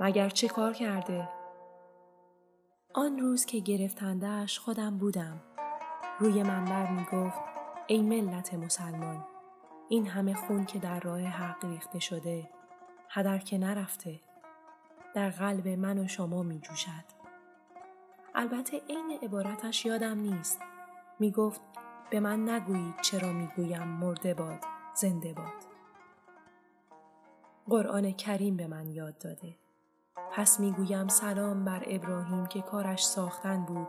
مگر 0.00 0.28
چه 0.28 0.48
کار 0.48 0.72
کرده؟ 0.72 1.28
آن 2.94 3.18
روز 3.18 3.44
که 3.44 3.58
گرفتندهش 3.58 4.58
خودم 4.58 4.98
بودم. 4.98 5.40
روی 6.18 6.42
منبر 6.42 6.90
می 6.90 7.04
گفت 7.12 7.40
ای 7.86 8.02
ملت 8.02 8.54
مسلمان 8.54 9.24
این 9.88 10.06
همه 10.06 10.34
خون 10.34 10.64
که 10.64 10.78
در 10.78 11.00
راه 11.00 11.20
حق 11.20 11.64
ریخته 11.64 11.98
شده 11.98 12.50
هدر 13.10 13.38
که 13.38 13.58
نرفته 13.58 14.20
در 15.14 15.30
قلب 15.30 15.68
من 15.68 15.98
و 15.98 16.08
شما 16.08 16.42
می 16.42 16.58
جوشد. 16.58 17.15
البته 18.38 18.82
عین 18.88 19.18
عبارتش 19.22 19.86
یادم 19.86 20.18
نیست. 20.18 20.60
می 21.18 21.30
گفت 21.30 21.60
به 22.10 22.20
من 22.20 22.48
نگویید 22.48 23.00
چرا 23.00 23.32
می 23.32 23.48
گویم 23.56 23.88
مرده 23.88 24.34
باد 24.34 24.64
زنده 24.94 25.32
باد. 25.32 25.64
قرآن 27.68 28.12
کریم 28.12 28.56
به 28.56 28.66
من 28.66 28.88
یاد 28.88 29.18
داده. 29.18 29.56
پس 30.32 30.60
می 30.60 30.72
گویم 30.72 31.08
سلام 31.08 31.64
بر 31.64 31.82
ابراهیم 31.86 32.46
که 32.46 32.62
کارش 32.62 33.06
ساختن 33.06 33.64
بود 33.64 33.88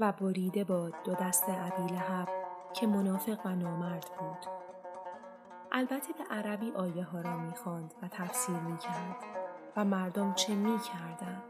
و 0.00 0.12
بریده 0.12 0.64
باد 0.64 0.94
دو 1.04 1.14
دست 1.14 1.48
عبی 1.48 1.94
لحب 1.94 2.28
که 2.72 2.86
منافق 2.86 3.46
و 3.46 3.48
نامرد 3.48 4.10
بود. 4.18 4.52
البته 5.72 6.12
به 6.12 6.24
عربی 6.34 6.72
آیه 6.72 7.04
ها 7.04 7.20
را 7.20 7.36
می 7.36 7.52
و 8.02 8.08
تفسیر 8.10 8.56
می 8.56 8.78
کرد 8.78 9.16
و 9.76 9.84
مردم 9.84 10.34
چه 10.34 10.54
می 10.54 10.78
کردن. 10.78 11.42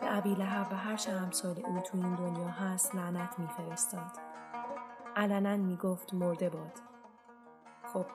به 0.00 0.06
عبی 0.06 0.34
لحب 0.34 0.72
و 0.72 0.76
هر 0.76 0.96
چه 0.96 1.12
امثال 1.12 1.66
او 1.66 1.80
تو 1.80 1.98
این 1.98 2.14
دنیا 2.14 2.48
هست 2.48 2.94
لعنت 2.94 3.38
میفرستاد. 3.38 4.12
علنا 5.16 5.56
می‌گفت 5.56 6.14
مرده 6.14 6.50
باد. 6.50 6.78
خب 7.92 8.06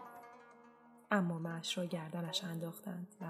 اما 1.12 1.40
معش 1.40 1.78
را 1.78 1.86
گردنش 1.86 2.44
انداختند 2.44 3.08
و 3.22 3.25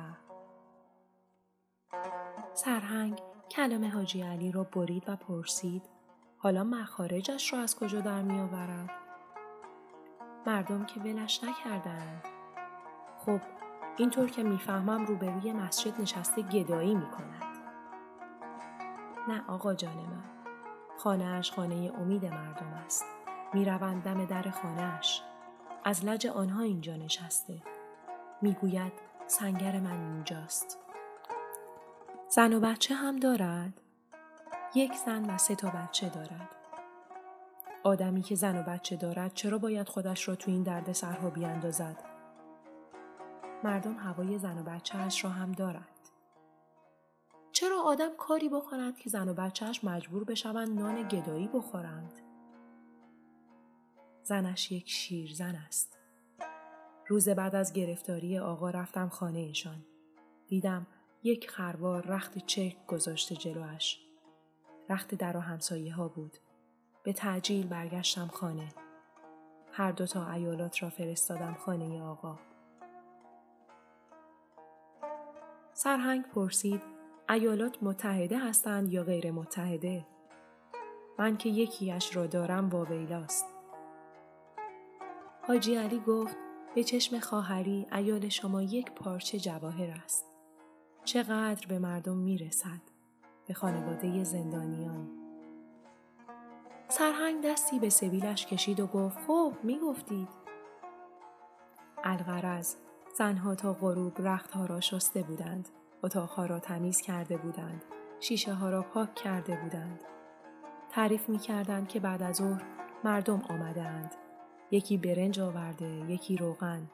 سرهنگ 2.53 3.21
کلم 3.51 3.91
حاجی 3.91 4.21
علی 4.21 4.51
را 4.51 4.63
برید 4.63 5.03
و 5.09 5.15
پرسید 5.15 5.89
حالا 6.37 6.63
مخارجش 6.63 7.53
را 7.53 7.59
از 7.59 7.75
کجا 7.75 8.01
در 8.01 8.21
می 8.21 8.39
آورد؟ 8.39 8.89
مردم 10.47 10.85
که 10.85 10.99
ولش 10.99 11.43
نکردند. 11.43 12.23
خب 13.25 13.39
اینطور 13.97 14.29
که 14.29 14.43
می‌فهمم 14.43 15.05
روبروی 15.05 15.53
مسجد 15.53 16.01
نشسته 16.01 16.41
گدایی 16.41 16.95
می 16.95 17.11
کند. 17.11 17.52
نه 19.27 19.43
آقا 19.47 19.73
جان 19.73 19.95
من. 19.95 20.23
خانهاش 20.97 21.51
خانه 21.51 21.91
امید 21.99 22.25
مردم 22.25 22.73
است. 22.85 23.05
می‌روند 23.53 24.03
دم 24.03 24.25
در 24.25 24.49
خانهاش. 24.49 25.21
از 25.83 26.05
لج 26.05 26.27
آنها 26.27 26.61
اینجا 26.61 26.95
نشسته. 26.95 27.61
می‌گوید 28.41 28.93
سنگر 29.27 29.79
من 29.79 30.01
اینجاست. 30.01 30.77
زن 32.29 32.53
و 32.53 32.59
بچه 32.59 32.95
هم 32.95 33.19
دارد؟ 33.19 33.73
یک 34.75 34.93
زن 34.93 35.29
و 35.29 35.37
سه 35.37 35.55
تا 35.55 35.69
بچه 35.69 36.09
دارد. 36.09 36.49
آدمی 37.83 38.21
که 38.21 38.35
زن 38.35 38.59
و 38.59 38.63
بچه 38.63 38.95
دارد 38.95 39.33
چرا 39.33 39.57
باید 39.57 39.89
خودش 39.89 40.27
را 40.27 40.35
تو 40.35 40.51
این 40.51 40.63
درد 40.63 40.91
سرها 40.91 41.29
بیاندازد؟ 41.29 42.03
مردم 43.63 43.93
هوای 43.93 44.37
زن 44.37 44.59
و 44.59 44.63
بچه 44.63 44.97
را 45.23 45.29
هم 45.29 45.51
دارد. 45.51 45.92
چرا 47.53 47.81
آدم 47.81 48.15
کاری 48.17 48.49
بکند 48.49 48.97
که 48.97 49.09
زن 49.09 49.29
و 49.29 49.33
بچهش 49.33 49.83
مجبور 49.83 50.23
بشوند 50.23 50.79
نان 50.79 51.07
گدایی 51.07 51.47
بخورند؟ 51.47 52.13
زنش 54.23 54.71
یک 54.71 54.89
شیرزن 54.89 55.55
است. 55.55 55.97
روز 57.07 57.29
بعد 57.29 57.55
از 57.55 57.73
گرفتاری 57.73 58.39
آقا 58.39 58.69
رفتم 58.69 59.09
خانه 59.09 59.39
ایشان. 59.39 59.85
دیدم 60.47 60.87
یک 61.23 61.49
خروار 61.49 62.05
رخت 62.05 62.37
چک 62.37 62.85
گذاشته 62.87 63.35
جلوش. 63.35 63.99
رخت 64.89 65.15
در 65.15 65.37
و 65.37 65.39
همسایه 65.39 65.93
ها 65.93 66.07
بود. 66.07 66.37
به 67.03 67.13
تعجیل 67.13 67.67
برگشتم 67.67 68.27
خانه. 68.27 68.73
هر 69.71 69.91
دو 69.91 70.05
تا 70.05 70.31
ایالات 70.31 70.83
را 70.83 70.89
فرستادم 70.89 71.53
خانه 71.53 72.03
آقا. 72.03 72.39
سرهنگ 75.73 76.25
پرسید 76.27 76.92
ایالات 77.29 77.77
متحده 77.83 78.37
هستند 78.37 78.93
یا 78.93 79.03
غیر 79.03 79.31
متحده؟ 79.31 80.05
من 81.19 81.37
که 81.37 81.49
یکیش 81.49 82.15
را 82.15 82.27
دارم 82.27 82.69
واویلاست. 82.69 83.45
حاجی 85.47 85.75
علی 85.75 85.99
گفت 85.99 86.37
به 86.75 86.83
چشم 86.83 87.19
خواهری 87.19 87.87
ایال 87.91 88.29
شما 88.29 88.61
یک 88.61 88.91
پارچه 88.91 89.39
جواهر 89.39 90.01
است. 90.03 90.25
چقدر 91.03 91.67
به 91.67 91.79
مردم 91.79 92.17
می‌رسد 92.17 92.81
به 93.47 93.53
خانواده 93.53 94.23
زندانیان. 94.23 95.09
سرهنگ 96.87 97.45
دستی 97.45 97.79
به 97.79 97.89
سبیلش 97.89 98.45
کشید 98.45 98.79
و 98.79 98.87
گفت 98.87 99.17
خب 99.27 99.53
می‌گفتید. 99.63 100.29
الغرز 102.03 102.75
زنها 103.17 103.55
تا 103.55 103.73
غروب 103.73 104.27
رختها 104.27 104.65
را 104.65 104.79
شسته 104.79 105.23
بودند. 105.23 105.69
اتاقها 106.03 106.45
را 106.45 106.59
تمیز 106.59 107.01
کرده 107.01 107.37
بودند. 107.37 107.85
شیشه 108.19 108.53
ها 108.53 108.69
را 108.69 108.81
پاک 108.81 109.15
کرده 109.15 109.55
بودند. 109.55 110.03
تعریف 110.89 111.29
می 111.29 111.37
کردند 111.37 111.87
که 111.87 111.99
بعد 111.99 112.23
از 112.23 112.35
ظهر 112.35 112.63
مردم 113.03 113.41
آمدند. 113.49 114.15
یکی 114.71 114.97
برنج 114.97 115.39
آورده، 115.39 115.85
یکی 115.85 116.37
روغن، 116.37 116.89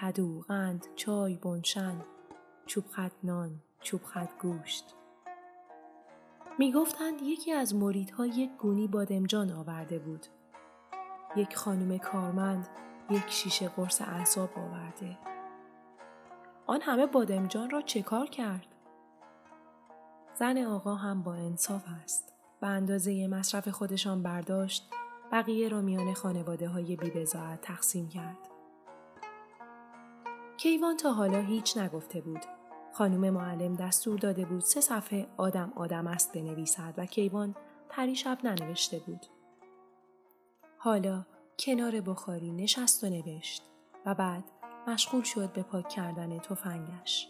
کدو، 0.00 0.40
قند، 0.48 0.86
چای، 0.96 1.36
بنشن، 1.36 2.04
چوب 2.66 2.84
خط 2.86 3.12
نان، 3.22 3.60
چوب 3.80 4.02
خط 4.02 4.30
گوشت. 4.40 4.94
می 6.58 6.72
گفتند 6.72 7.22
یکی 7.22 7.52
از 7.52 7.74
مریدها 7.74 8.26
یک 8.26 8.50
گونی 8.58 8.88
بادمجان 8.88 9.50
آورده 9.50 9.98
بود. 9.98 10.26
یک 11.36 11.56
خانم 11.56 11.98
کارمند 11.98 12.68
یک 13.10 13.28
شیشه 13.28 13.68
قرص 13.68 14.02
اعصاب 14.02 14.50
آورده. 14.58 15.18
آن 16.66 16.80
همه 16.80 17.06
بادمجان 17.06 17.70
را 17.70 17.82
چه 17.82 18.02
کار 18.02 18.26
کرد؟ 18.26 18.66
زن 20.34 20.58
آقا 20.58 20.94
هم 20.94 21.22
با 21.22 21.34
انصاف 21.34 21.84
است. 22.02 22.32
به 22.60 22.66
اندازه 22.66 23.26
مصرف 23.26 23.68
خودشان 23.68 24.22
برداشت 24.22 24.90
بقیه 25.32 25.68
را 25.68 25.80
میان 25.80 26.14
خانواده 26.14 26.68
های 26.68 26.96
بیبزاعت 26.96 27.60
تقسیم 27.60 28.08
کرد. 28.08 28.38
کیوان 30.56 30.96
تا 30.96 31.12
حالا 31.12 31.40
هیچ 31.40 31.78
نگفته 31.78 32.20
بود. 32.20 32.40
خانم 32.92 33.30
معلم 33.30 33.74
دستور 33.74 34.18
داده 34.18 34.44
بود 34.44 34.60
سه 34.60 34.80
صفحه 34.80 35.26
آدم 35.36 35.72
آدم 35.76 36.06
است 36.06 36.32
بنویسد 36.32 36.94
و 36.96 37.06
کیوان 37.06 37.54
پریشب 37.88 38.38
ننوشته 38.44 38.98
بود. 38.98 39.26
حالا 40.78 41.24
کنار 41.58 42.00
بخاری 42.00 42.52
نشست 42.52 43.04
و 43.04 43.06
نوشت 43.06 43.62
و 44.06 44.14
بعد 44.14 44.44
مشغول 44.88 45.22
شد 45.22 45.52
به 45.52 45.62
پاک 45.62 45.88
کردن 45.88 46.38
تفنگش. 46.38 47.28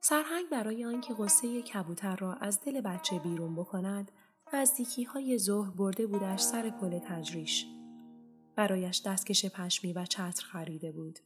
سرهنگ 0.00 0.48
برای 0.50 0.84
آنکه 0.84 1.14
قصه 1.14 1.62
کبوتر 1.62 2.16
را 2.16 2.34
از 2.34 2.60
دل 2.60 2.80
بچه 2.80 3.18
بیرون 3.18 3.56
بکند 3.56 4.12
نزدیکی 4.52 5.04
های 5.04 5.38
ظهر 5.38 5.70
برده 5.70 6.06
بودش 6.06 6.40
سر 6.40 6.70
پل 6.70 6.98
تجریش. 6.98 7.66
برایش 8.56 9.02
دستکش 9.06 9.46
پشمی 9.46 9.92
و 9.92 10.04
چتر 10.04 10.44
خریده 10.44 10.92
بود. 10.92 11.18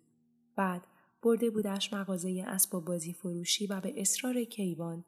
بعد 0.57 0.87
برده 1.23 1.51
بودش 1.51 1.93
مغازه 1.93 2.45
اسباب 2.47 2.85
بازی 2.85 3.13
فروشی 3.13 3.67
و 3.67 3.81
به 3.81 4.01
اصرار 4.01 4.45
کیوان 4.45 5.05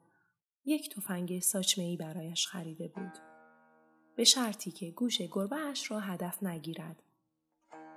یک 0.65 0.95
تفنگ 0.95 1.39
ساچمه 1.39 1.97
برایش 1.97 2.47
خریده 2.47 2.87
بود. 2.87 3.11
به 4.15 4.23
شرطی 4.23 4.71
که 4.71 4.91
گوش 4.91 5.21
گربه 5.21 5.55
اش 5.55 5.91
را 5.91 5.99
هدف 5.99 6.43
نگیرد 6.43 7.03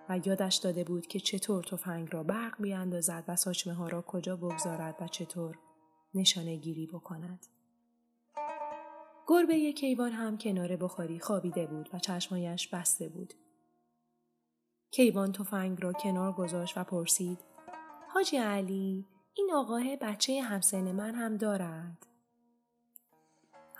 و 0.08 0.18
یادش 0.24 0.56
داده 0.56 0.84
بود 0.84 1.06
که 1.06 1.20
چطور 1.20 1.64
تفنگ 1.64 2.08
را 2.12 2.22
برق 2.22 2.62
بیاندازد 2.62 3.24
و 3.28 3.36
ساچمه 3.36 3.74
ها 3.74 3.88
را 3.88 4.02
کجا 4.02 4.36
بگذارد 4.36 4.96
و 5.00 5.08
چطور 5.08 5.58
نشانه 6.14 6.56
گیری 6.56 6.86
بکند. 6.86 7.46
گربه 9.26 9.72
کیوان 9.72 10.12
هم 10.12 10.38
کنار 10.38 10.76
بخاری 10.76 11.20
خوابیده 11.20 11.66
بود 11.66 11.90
و 11.92 11.98
چشمایش 11.98 12.68
بسته 12.68 13.08
بود. 13.08 13.34
کیوان 14.90 15.32
تفنگ 15.32 15.82
را 15.82 15.92
کنار 15.92 16.32
گذاشت 16.32 16.78
و 16.78 16.84
پرسید 16.84 17.38
حاجی 18.08 18.36
علی 18.36 19.06
این 19.34 19.50
آقاه 19.54 19.96
بچه 19.96 20.42
همسن 20.42 20.92
من 20.92 21.14
هم 21.14 21.36
دارد. 21.36 22.06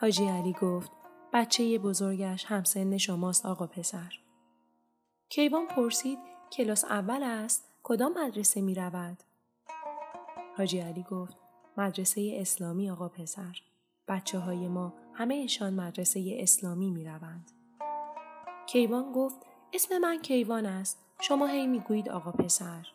حاجی 0.01 0.27
علی 0.29 0.53
گفت 0.53 0.91
بچه 1.33 1.79
بزرگش 1.79 2.45
همسن 2.45 2.97
شماست 2.97 3.47
آقا 3.47 3.67
پسر. 3.67 4.26
کیوان 5.29 5.67
پرسید 5.67 6.19
کلاس 6.53 6.85
اول 6.85 7.23
است 7.23 7.69
کدام 7.83 8.13
مدرسه 8.19 8.61
می 8.61 8.75
رود؟ 8.75 9.23
حاجی 10.57 10.81
علی 10.81 11.03
گفت 11.03 11.37
مدرسه 11.77 12.37
اسلامی 12.41 12.91
آقا 12.91 13.09
پسر. 13.09 13.57
بچه 14.09 14.39
های 14.39 14.69
ما 14.69 14.93
همهشان 15.15 15.75
مدرسه 15.75 16.37
اسلامی 16.39 16.91
می 16.91 17.05
روند. 17.05 17.51
کیوان 18.67 19.13
گفت 19.13 19.37
اسم 19.73 19.99
من 19.99 20.23
کیوان 20.23 20.67
است. 20.67 20.99
شما 21.21 21.47
هی 21.47 21.67
می 21.67 21.81
گویید 21.81 22.09
آقا 22.09 22.33
پسر. 22.33 22.87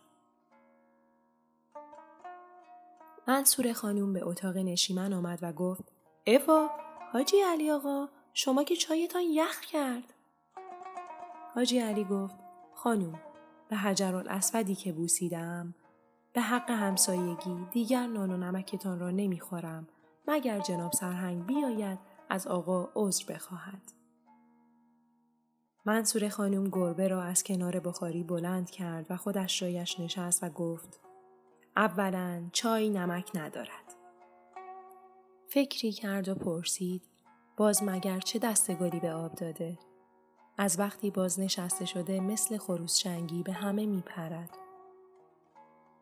منصور 3.27 3.73
خانوم 3.73 4.13
به 4.13 4.27
اتاق 4.27 4.57
نشیمن 4.57 5.13
آمد 5.13 5.39
و 5.41 5.53
گفت 5.53 5.91
افا 6.27 6.69
حاجی 7.13 7.41
علی 7.41 7.71
آقا 7.71 8.09
شما 8.33 8.63
که 8.63 8.75
چایتان 8.75 9.21
یخ 9.21 9.61
کرد. 9.61 10.13
حاجی 11.55 11.79
علی 11.79 12.03
گفت 12.03 12.35
خانوم 12.73 13.19
به 13.69 13.75
حجر 13.75 14.15
الاسودی 14.15 14.75
که 14.75 14.93
بوسیدم 14.93 15.75
به 16.33 16.41
حق 16.41 16.71
همسایگی 16.71 17.67
دیگر 17.71 18.07
نان 18.07 18.31
و 18.31 18.37
نمکتان 18.37 18.99
را 18.99 19.11
نمی‌خورم 19.11 19.87
مگر 20.27 20.59
جناب 20.59 20.91
سرهنگ 20.91 21.45
بیاید 21.45 21.99
از 22.29 22.47
آقا 22.47 22.89
عذر 22.95 23.33
بخواهد. 23.33 23.81
منصور 25.85 26.29
خانم 26.29 26.69
گربه 26.69 27.07
را 27.07 27.23
از 27.23 27.43
کنار 27.43 27.79
بخاری 27.79 28.23
بلند 28.23 28.69
کرد 28.69 29.05
و 29.09 29.17
خودش 29.17 29.61
رایش 29.61 29.99
نشست 29.99 30.43
و 30.43 30.49
گفت 30.49 30.99
اولا 31.75 32.49
چای 32.51 32.89
نمک 32.89 33.31
ندارد. 33.33 33.95
فکری 35.47 35.91
کرد 35.91 36.29
و 36.29 36.35
پرسید 36.35 37.03
باز 37.57 37.83
مگر 37.83 38.19
چه 38.19 38.39
دستگلی 38.39 38.99
به 38.99 39.13
آب 39.13 39.35
داده؟ 39.35 39.77
از 40.61 40.79
وقتی 40.79 41.11
باز 41.11 41.39
نشسته 41.39 41.85
شده 41.85 42.19
مثل 42.19 42.57
خروس 42.57 42.97
شنگی 42.97 43.43
به 43.43 43.53
همه 43.53 43.85
میپرد. 43.85 44.57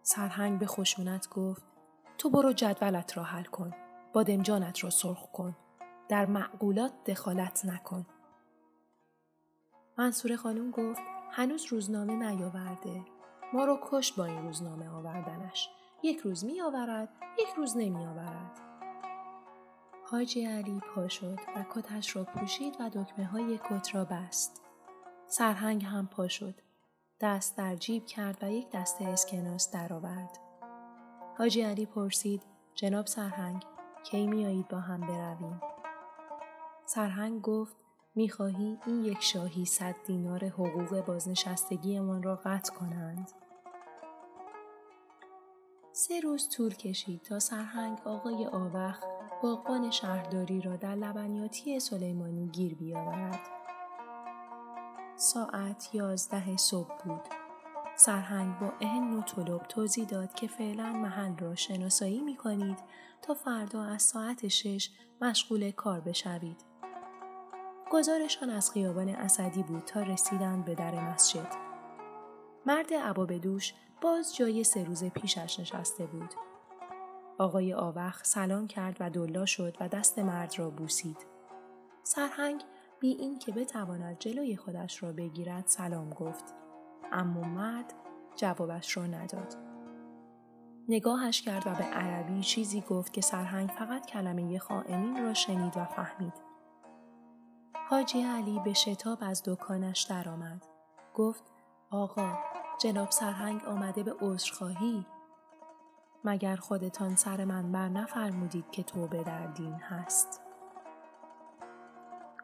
سرهنگ 0.02 0.60
به 0.60 0.66
خشونت 0.66 1.30
گفت 1.30 1.64
تو 2.18 2.30
برو 2.30 2.54
جدولت 2.54 3.18
را 3.18 3.24
حل 3.24 3.44
کن. 3.44 3.74
بادمجانت 4.14 4.84
را 4.84 4.90
سرخ 4.90 5.32
کن. 5.32 5.56
در 6.10 6.26
معقولات 6.26 6.92
دخالت 7.06 7.66
نکن. 7.66 8.06
منصور 9.98 10.36
خانم 10.36 10.72
گفت 10.72 11.02
هنوز 11.32 11.66
روزنامه 11.66 12.14
نیاورده. 12.14 13.06
ما 13.54 13.66
رو 13.66 13.80
کشت 13.84 14.16
با 14.16 14.26
این 14.26 14.42
روزنامه 14.42 14.90
آوردنش. 14.90 15.70
یک 16.04 16.20
روز 16.20 16.46
می 16.46 16.62
آورد، 16.62 17.10
یک 17.40 17.50
روز 17.58 17.78
نمی 17.78 18.06
آورد. 18.06 18.69
حاجی 20.12 20.46
علی 20.46 20.80
پا 20.80 21.08
شد 21.08 21.40
و 21.56 21.66
کتش 21.70 22.16
را 22.16 22.24
پوشید 22.24 22.76
و 22.80 22.90
دکمه 22.90 23.26
های 23.26 23.58
کت 23.58 23.96
را 23.96 24.06
بست. 24.06 24.62
سرهنگ 25.28 25.84
هم 25.86 26.08
پا 26.08 26.28
شد. 26.28 26.56
دست 27.22 27.58
در 27.58 27.76
جیب 27.76 28.06
کرد 28.06 28.38
و 28.42 28.52
یک 28.52 28.68
دسته 28.74 29.06
اسکناس 29.06 29.72
درآورد. 29.72 30.38
حاجی 31.38 31.62
علی 31.62 31.86
پرسید 31.86 32.44
جناب 32.76 33.06
سرهنگ 33.06 33.64
کی 34.04 34.28
میایید 34.28 34.68
با 34.68 34.80
هم 34.80 35.02
برویم؟ 35.02 35.62
سرهنگ 36.86 37.42
گفت 37.42 37.78
می‌خواهی 38.16 38.80
این 38.86 39.06
یک 39.06 39.22
شاهی 39.22 39.66
صد 39.66 39.96
دینار 40.06 40.46
حقوق 40.46 41.06
بازنشستگیمان 41.06 42.24
را 42.24 42.36
قطع 42.36 42.74
کنند. 42.74 43.32
سه 45.92 46.20
روز 46.20 46.50
طول 46.50 46.74
کشید 46.74 47.22
تا 47.22 47.40
سرهنگ 47.40 47.98
آقای 48.06 48.46
آوخ 48.46 49.19
باغبان 49.42 49.92
شهرداری 49.92 50.62
را 50.62 50.76
در 50.76 50.96
لبنیاتی 50.96 51.80
سلیمانی 51.80 52.48
گیر 52.48 52.76
بیاورد. 52.76 53.40
ساعت 55.16 55.90
یازده 55.96 56.58
صبح 56.58 56.98
بود. 57.06 57.22
سرهنگ 57.96 58.60
با 58.60 58.74
اهن 58.82 59.14
و 59.14 59.22
طلب 59.22 59.64
توضیح 59.64 60.06
داد 60.06 60.34
که 60.34 60.48
فعلا 60.48 60.94
محل 60.94 61.38
را 61.38 61.56
شناسایی 61.56 62.22
می 62.22 62.36
کنید 62.36 62.80
تا 63.22 63.34
فردا 63.34 63.84
از 63.84 64.04
ساعت 64.04 64.48
شش 64.48 64.90
مشغول 65.22 65.72
کار 65.72 66.00
بشوید. 66.00 66.66
گزارشان 67.92 68.50
از 68.50 68.72
خیابان 68.72 69.10
اسدی 69.10 69.64
بود 69.64 69.84
تا 69.86 70.02
رسیدند 70.02 70.66
به 70.66 70.76
در 70.76 71.12
مسجد. 71.12 71.56
مرد 72.66 72.94
عباب 72.94 73.34
دوش 73.34 73.74
باز 74.02 74.36
جای 74.36 74.64
سه 74.64 74.84
روز 74.84 75.04
پیشش 75.04 75.60
نشسته 75.60 76.06
بود. 76.06 76.34
آقای 77.40 77.74
آوخ 77.74 78.24
سلام 78.24 78.68
کرد 78.68 78.98
و 79.00 79.10
دلا 79.10 79.46
شد 79.46 79.78
و 79.80 79.88
دست 79.88 80.20
مرد 80.20 80.60
را 80.60 80.70
بوسید. 80.70 81.18
سرهنگ 82.04 82.64
بی 83.00 83.10
این 83.10 83.40
که 83.40 83.52
بتواند 83.52 84.20
جلوی 84.20 84.58
خودش 84.58 85.04
را 85.04 85.12
بگیرد 85.12 85.68
سلام 85.68 86.10
گفت. 86.10 86.54
اما 87.12 87.42
مرد 87.42 87.94
جوابش 88.36 88.98
را 88.98 89.06
نداد. 89.06 89.56
نگاهش 90.90 91.42
کرد 91.42 91.68
و 91.68 91.70
به 91.70 91.84
عربی 91.84 92.42
چیزی 92.42 92.82
گفت 92.82 93.14
که 93.14 93.22
سرهنگ 93.22 93.70
فقط 93.70 94.06
کلمه 94.06 94.60
خائنین 94.60 95.24
را 95.24 95.34
شنید 95.34 95.78
و 95.78 95.86
فهمید. 95.86 96.34
حاجی 97.90 98.22
علی 98.22 98.60
به 98.60 98.74
شتاب 98.74 99.18
از 99.22 99.44
دکانش 99.46 100.02
درآمد. 100.02 100.66
گفت 101.16 101.44
آقا 101.90 102.38
جناب 102.82 103.12
سرهنگ 103.12 103.66
آمده 103.66 104.04
به 104.04 104.16
عذرخواهی 104.22 105.06
مگر 106.24 106.56
خودتان 106.56 107.16
سر 107.16 107.46
من 107.46 107.72
بر 107.72 107.90
نفرمودید 107.90 108.72
که 108.72 108.84
توبه 108.84 109.24
در 109.24 109.48
دین 109.48 109.76
هست؟ 109.76 110.42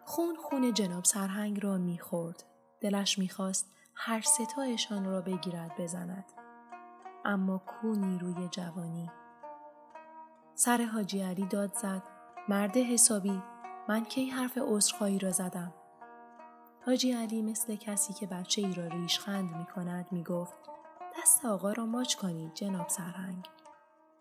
خون 0.06 0.36
خون 0.36 0.74
جناب 0.74 1.04
سرهنگ 1.04 1.64
را 1.64 1.78
می‌خورد 1.78 2.44
دلش 2.82 3.20
می‌خواست 3.20 3.72
هر 3.96 4.22
ستایشان 4.22 5.06
را 5.06 5.22
بگیرد 5.22 5.78
بزند. 5.78 6.26
اما 7.26 7.58
کو 7.58 7.96
نیروی 7.96 8.48
جوانی. 8.48 9.12
سر 10.56 10.86
حاجی 10.86 11.22
علی 11.22 11.46
داد 11.46 11.74
زد. 11.74 12.04
مرد 12.50 12.78
حسابی 12.78 13.42
من 13.90 14.06
کی 14.06 14.30
حرف 14.30 14.58
عذرخواهی 14.58 15.20
را 15.20 15.32
زدم؟ 15.32 15.74
حاجی 16.86 17.12
علی 17.12 17.42
مثل 17.42 17.76
کسی 17.76 18.14
که 18.14 18.28
بچه 18.28 18.62
ای 18.62 18.74
را 18.74 18.88
ریشخند 18.88 19.56
می 19.56 19.66
کند 19.66 20.08
می 20.12 20.24
گفت 20.24 20.58
دست 21.20 21.46
آقا 21.46 21.72
را 21.72 21.86
ماچ 21.86 22.16
کنید 22.16 22.54
جناب 22.54 22.88
سرهنگ. 22.88 23.48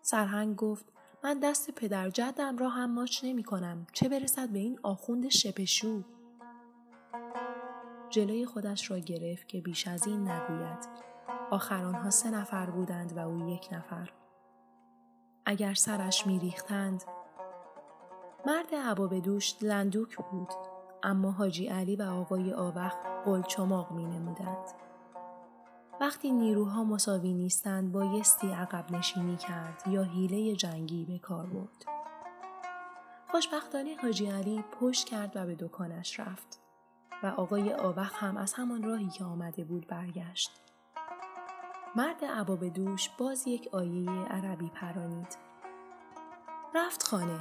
سرهنگ 0.07 0.55
گفت 0.55 0.85
من 1.23 1.39
دست 1.39 1.71
پدر 1.71 2.09
جدم 2.09 2.57
را 2.57 2.69
هم 2.69 2.91
ماچ 2.91 3.23
نمی 3.23 3.43
کنم 3.43 3.87
چه 3.93 4.09
برسد 4.09 4.49
به 4.49 4.59
این 4.59 4.79
آخوند 4.83 5.29
شپشو. 5.29 6.03
جلوی 8.09 8.45
خودش 8.45 8.91
را 8.91 8.97
گرفت 8.97 9.47
که 9.47 9.61
بیش 9.61 9.87
از 9.87 10.07
این 10.07 10.27
نگوید. 10.27 10.87
آخر 11.51 11.85
آنها 11.85 12.09
سه 12.09 12.31
نفر 12.31 12.69
بودند 12.69 13.17
و 13.17 13.19
او 13.19 13.49
یک 13.49 13.69
نفر. 13.71 14.09
اگر 15.45 15.73
سرش 15.73 16.27
میریختند 16.27 17.03
مرد 18.45 18.75
عباب 18.75 19.19
دوش 19.19 19.55
لندوک 19.61 20.17
بود 20.31 20.49
اما 21.03 21.31
حاجی 21.31 21.67
علی 21.67 21.95
و 21.95 22.01
آقای 22.01 22.53
آوخ 22.53 22.93
چماق 23.47 23.91
می 23.91 24.05
نمودند. 24.05 24.67
وقتی 26.01 26.31
نیروها 26.31 26.83
مساوی 26.83 27.33
نیستند 27.33 27.91
بایستی 27.91 28.51
عقب 28.51 28.91
نشینی 28.91 29.37
کرد 29.37 29.83
یا 29.87 30.03
حیله 30.03 30.55
جنگی 30.55 31.05
به 31.05 31.19
کار 31.19 31.45
برد. 31.45 31.85
خوشبختانه 33.31 33.95
حاجی 34.01 34.25
علی 34.25 34.63
پشت 34.79 35.07
کرد 35.07 35.31
و 35.35 35.45
به 35.45 35.55
دکانش 35.55 36.19
رفت 36.19 36.59
و 37.23 37.27
آقای 37.27 37.73
آوخ 37.73 38.23
هم 38.23 38.37
از 38.37 38.53
همان 38.53 38.83
راهی 38.83 39.09
که 39.09 39.23
آمده 39.23 39.63
بود 39.63 39.87
برگشت. 39.87 40.51
مرد 41.95 42.25
عباب 42.25 42.67
دوش 42.67 43.09
باز 43.09 43.47
یک 43.47 43.69
آیه 43.71 44.09
عربی 44.09 44.69
پرانید. 44.69 45.37
رفت 46.75 47.03
خانه 47.03 47.39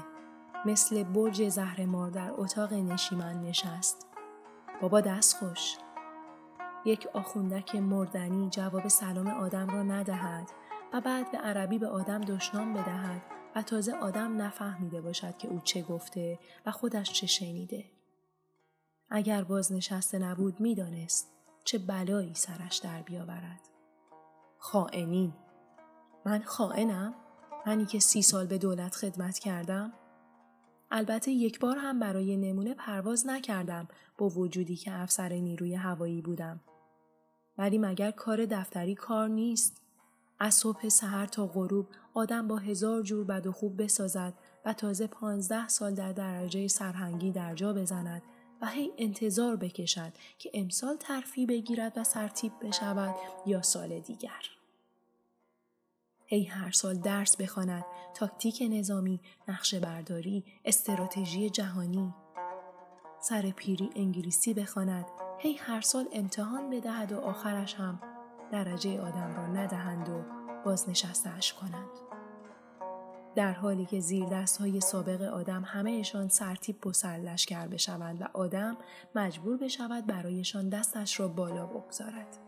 مثل 0.65 1.03
برج 1.03 1.49
زهرمار 1.49 2.11
در 2.11 2.31
اتاق 2.37 2.73
نشیمن 2.73 3.43
نشست. 3.43 4.07
بابا 4.81 5.01
دست 5.01 5.37
خوش. 5.37 5.77
یک 6.85 7.07
آخوندک 7.13 7.77
مردنی 7.77 8.51
جواب 8.51 8.89
سلام 8.89 9.27
آدم 9.27 9.67
را 9.67 9.83
ندهد 9.83 10.51
و 10.93 11.01
بعد 11.01 11.33
به 11.33 11.39
عربی 11.39 11.79
به 11.79 11.89
آدم 11.89 12.21
دشنام 12.21 12.75
بدهد 12.75 13.23
و 13.57 13.63
تازه 13.63 13.93
آدم 13.93 14.43
نفهمیده 14.43 15.01
باشد 15.01 15.37
که 15.37 15.49
او 15.49 15.61
چه 15.61 15.83
گفته 15.83 16.39
و 16.67 16.71
خودش 16.71 17.13
چه 17.13 17.27
شنیده. 17.27 17.85
اگر 19.11 19.45
باز 19.45 19.73
نشسته 19.73 20.19
نبود 20.19 20.61
می‌دانست 20.61 21.31
چه 21.65 21.79
بلایی 21.79 22.35
سرش 22.35 22.77
در 22.77 23.03
بیاورد. 23.03 23.61
خائنین 24.59 25.33
من 26.25 26.43
خائنم؟ 26.43 27.15
منی 27.67 27.87
که 27.87 27.99
سی 27.99 28.23
سال 28.23 28.47
به 28.47 28.59
دولت 28.59 28.95
خدمت 28.95 29.39
کردم؟ 29.39 29.93
البته 30.91 31.31
یک 31.31 31.61
بار 31.61 31.79
هم 31.79 31.99
برای 31.99 32.37
نمونه 32.37 32.75
پرواز 32.75 33.27
نکردم 33.27 33.89
با 34.19 34.29
وجودی 34.29 34.77
که 34.77 34.93
افسر 34.93 35.29
نیروی 35.29 35.75
هوایی 35.75 36.23
بودم. 36.23 36.61
ولی 37.59 37.79
مگر 37.79 38.11
کار 38.11 38.47
دفتری 38.47 38.95
کار 38.95 39.29
نیست؟ 39.29 39.81
از 40.39 40.55
صبح 40.55 40.89
سحر 40.89 41.27
تا 41.27 41.47
غروب 41.47 41.89
آدم 42.15 42.49
با 42.49 42.57
هزار 42.57 43.03
جور 43.03 43.25
بد 43.25 43.47
و 43.47 43.53
خوب 43.53 43.83
بسازد 43.83 44.35
و 44.65 44.73
تازه 44.73 45.07
پانزده 45.07 45.69
سال 45.69 45.95
در 45.95 46.13
درجه 46.13 46.69
سرهنگی 46.69 47.31
در 47.33 47.55
جا 47.55 47.73
بزند 47.73 48.23
و 48.63 48.67
هی 48.67 48.93
انتظار 48.99 49.57
بکشد 49.57 50.13
که 50.39 50.51
امسال 50.55 50.97
ترفی 50.97 51.47
بگیرد 51.47 51.93
و 51.99 52.05
سرتیب 52.05 52.53
بشود 52.63 53.15
یا 53.47 53.63
سال 53.63 54.01
دیگر. 54.01 54.43
هی 56.27 56.45
هر 56.45 56.71
سال 56.71 56.95
درس 56.95 57.37
بخواند 57.37 57.85
تاکتیک 58.15 58.63
نظامی 58.71 59.21
نقشه 59.49 59.81
برداری 59.81 60.45
استراتژی 60.65 61.51
جهانی 61.51 62.15
سر 63.21 63.51
پیری 63.51 63.91
انگلیسی 63.97 64.55
بخواند 64.55 65.07
هی 65.39 65.55
هر 65.55 65.81
سال 65.81 66.09
امتحان 66.13 66.71
بدهد 66.71 67.13
و 67.13 67.21
آخرش 67.21 67.75
هم 67.75 68.01
درجه 68.53 69.01
آدم 69.01 69.35
را 69.37 69.47
ندهند 69.47 70.09
و 70.09 70.25
بازنشستهاش 70.65 71.53
کنند. 71.53 71.91
در 73.35 73.53
حالی 73.53 73.87
که 73.87 74.01
زیر 74.01 74.29
دست 74.29 74.61
های 74.61 74.81
سابق 74.81 75.23
آدم 75.23 75.63
همهشان 75.67 76.29
سرتیب 76.29 76.87
و 76.87 76.93
سرلشکر 76.93 77.67
بشوند 77.67 78.23
و 78.23 78.25
آدم 78.33 78.77
مجبور 79.15 79.57
بشود 79.57 80.07
برایشان 80.07 80.69
دستش 80.69 81.21
را 81.21 81.29
بالا 81.29 81.67
بگذارد. 81.67 82.39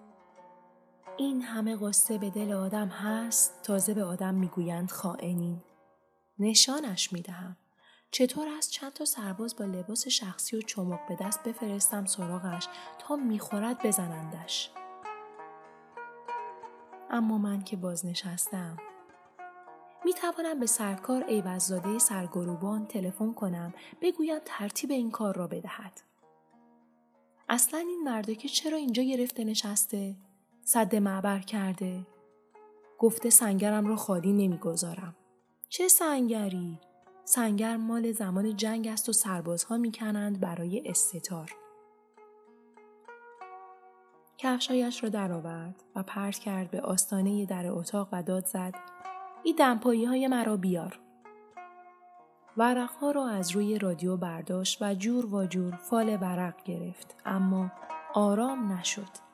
این 1.17 1.43
همه 1.43 1.77
قصه 1.77 2.19
به 2.19 2.31
دل 2.31 2.53
آدم 2.53 2.89
هست 2.89 3.63
تازه 3.63 3.95
به 3.95 4.05
آدم 4.05 4.35
می‌گویند 4.35 4.91
خائنین. 4.91 5.63
نشانش 6.39 7.13
می‌دهم. 7.13 7.57
چطور 8.17 8.49
است 8.49 8.71
چند 8.71 8.93
تا 8.93 9.05
سرباز 9.05 9.57
با 9.57 9.65
لباس 9.65 10.09
شخصی 10.09 10.57
و 10.57 10.61
چمق 10.61 11.09
به 11.09 11.17
دست 11.21 11.43
بفرستم 11.43 12.05
سراغش 12.05 12.69
تا 12.99 13.17
می‌خورد 13.17 13.87
بزنندش 13.87 14.71
اما 17.11 17.39
من 17.39 17.63
که 17.63 17.77
بازنشستم 17.77 18.77
می 20.05 20.13
توانم 20.15 20.61
به 20.61 20.67
سرکار 20.67 21.25
ایوززاده 21.25 21.99
سرگروبان 21.99 22.87
تلفن 22.87 23.33
کنم 23.33 23.75
بگویم 24.03 24.39
ترتیب 24.45 24.91
این 24.91 25.11
کار 25.11 25.37
را 25.37 25.47
بدهد. 25.47 26.01
اصلا 27.49 27.81
این 27.81 28.03
مرده 28.05 28.35
که 28.35 28.49
چرا 28.49 28.79
اینجا 28.79 29.03
گرفته 29.03 29.45
نشسته؟ 29.45 30.17
صد 30.65 30.97
معبر 30.97 31.39
کرده. 31.39 32.07
گفته 32.99 33.31
سنگرم 33.31 33.87
رو 33.87 33.97
خالی 33.97 34.33
نمی‌گذارم. 34.33 35.17
چه 35.69 35.89
سنگری؟ 35.89 36.81
سنگر 37.29 37.77
مال 37.77 38.13
زمان 38.13 38.57
جنگ 38.57 38.89
است 38.89 39.09
و 39.09 39.13
سربازها 39.13 39.77
می‌کنند 39.77 40.41
برای 40.41 40.83
استتار. 40.89 41.51
کفشایش 44.39 45.03
را 45.03 45.09
درآورد 45.09 45.85
و 45.97 46.03
پرت 46.03 46.39
کرد 46.39 46.71
به 46.71 46.81
آستانه 46.81 47.47
در 47.47 47.67
اتاق 47.67 48.09
و 48.13 48.23
داد 48.23 48.47
زد 48.47 48.75
این 49.43 49.57
دمپایی 49.59 50.05
های 50.05 50.29
مرا 50.29 50.57
بیار. 50.57 51.01
ورقها 52.57 53.11
را 53.11 53.29
از 53.29 53.51
روی 53.51 53.79
رادیو 53.79 54.17
برداشت 54.17 54.83
و 54.83 54.95
جور 54.95 55.35
و 55.35 55.47
جور 55.47 55.77
فال 55.77 56.19
ورق 56.21 56.63
گرفت 56.65 57.15
اما 57.25 57.73
آرام 58.15 58.73
نشد. 58.73 59.27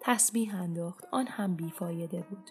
تسبیح 0.00 0.54
انداخت 0.56 1.04
آن 1.10 1.26
هم 1.26 1.56
بیفایده 1.56 2.24
بود. 2.30 2.50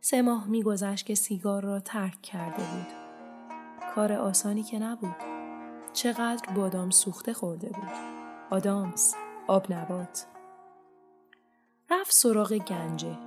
سه 0.00 0.22
ماه 0.22 0.46
میگذشت 0.48 1.06
که 1.06 1.14
سیگار 1.14 1.62
را 1.62 1.80
ترک 1.80 2.22
کرده 2.22 2.62
بود. 2.62 2.99
کار 3.94 4.12
آسانی 4.12 4.62
که 4.62 4.78
نبود. 4.78 5.16
چقدر 5.92 6.54
بادام 6.54 6.90
سوخته 6.90 7.32
خورده 7.32 7.68
بود. 7.68 7.90
آدامس، 8.50 9.14
آب 9.46 9.72
نبات. 9.72 10.26
رفت 11.90 12.12
سراغ 12.12 12.52
گنجه. 12.52 13.18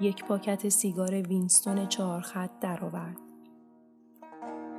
یک 0.00 0.24
پاکت 0.24 0.68
سیگار 0.68 1.14
وینستون 1.14 1.86
چهار 1.88 2.20
خط 2.20 2.50
درآورد. 2.60 3.16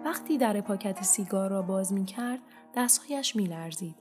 وقتی 0.06 0.38
در 0.38 0.62
پاکت 0.62 1.04
سیگار 1.04 1.50
را 1.50 1.62
باز 1.62 1.94
می 1.94 2.06
کرد 2.06 2.40
دستهایش 2.76 3.36
می 3.36 3.46
لرزید. 3.46 3.96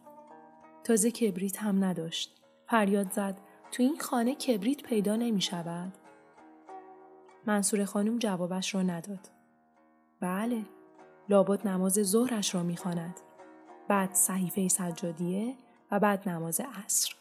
تازه 0.84 1.10
کبریت 1.10 1.62
هم 1.62 1.84
نداشت. 1.84 2.40
فریاد 2.68 3.12
زد 3.12 3.38
تو 3.72 3.82
این 3.82 3.98
خانه 3.98 4.34
کبریت 4.34 4.82
پیدا 4.82 5.16
نمی 5.16 5.40
شود؟ 5.40 5.92
منصور 7.46 7.84
خانم 7.84 8.18
جوابش 8.18 8.74
را 8.74 8.82
نداد. 8.82 9.28
بله، 10.20 10.62
لابد 11.28 11.68
نماز 11.68 11.92
ظهرش 11.92 12.54
را 12.54 12.62
می‌خواند. 12.62 13.20
بعد 13.88 14.14
صحیفه 14.14 14.68
سجادیه 14.68 15.54
و 15.90 16.00
بعد 16.00 16.28
نماز 16.28 16.60
عصر. 16.60 17.14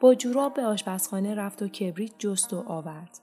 با 0.00 0.14
جوراب 0.14 0.54
به 0.54 0.64
آشپزخانه 0.64 1.34
رفت 1.34 1.62
و 1.62 1.68
کبریت 1.68 2.18
جست 2.18 2.52
و 2.52 2.64
آورد. 2.66 3.18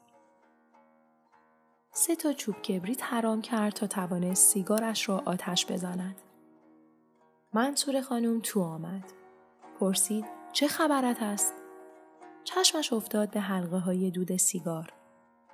سه 1.92 2.16
تا 2.16 2.34
چوب 2.34 2.56
کبریت 2.56 3.04
حرام 3.04 3.42
کرد 3.42 3.74
تا 3.74 3.88
توانست 3.88 4.54
سیگارش 4.54 5.10
را 5.10 5.22
آتش 5.26 5.72
بزند. 5.72 6.16
منصور 7.54 8.02
خانم 8.02 8.40
تو 8.44 8.64
آمد. 8.64 9.04
پرسید 9.80 10.26
چه 10.54 10.68
خبرت 10.68 11.24
است؟ 11.24 11.54
چشمش 12.44 12.94
افتاد 12.94 13.32
به 13.32 13.40
حلقه 13.40 13.78
های 13.78 14.12
دود 14.12 14.38
سیگار. 14.38 14.94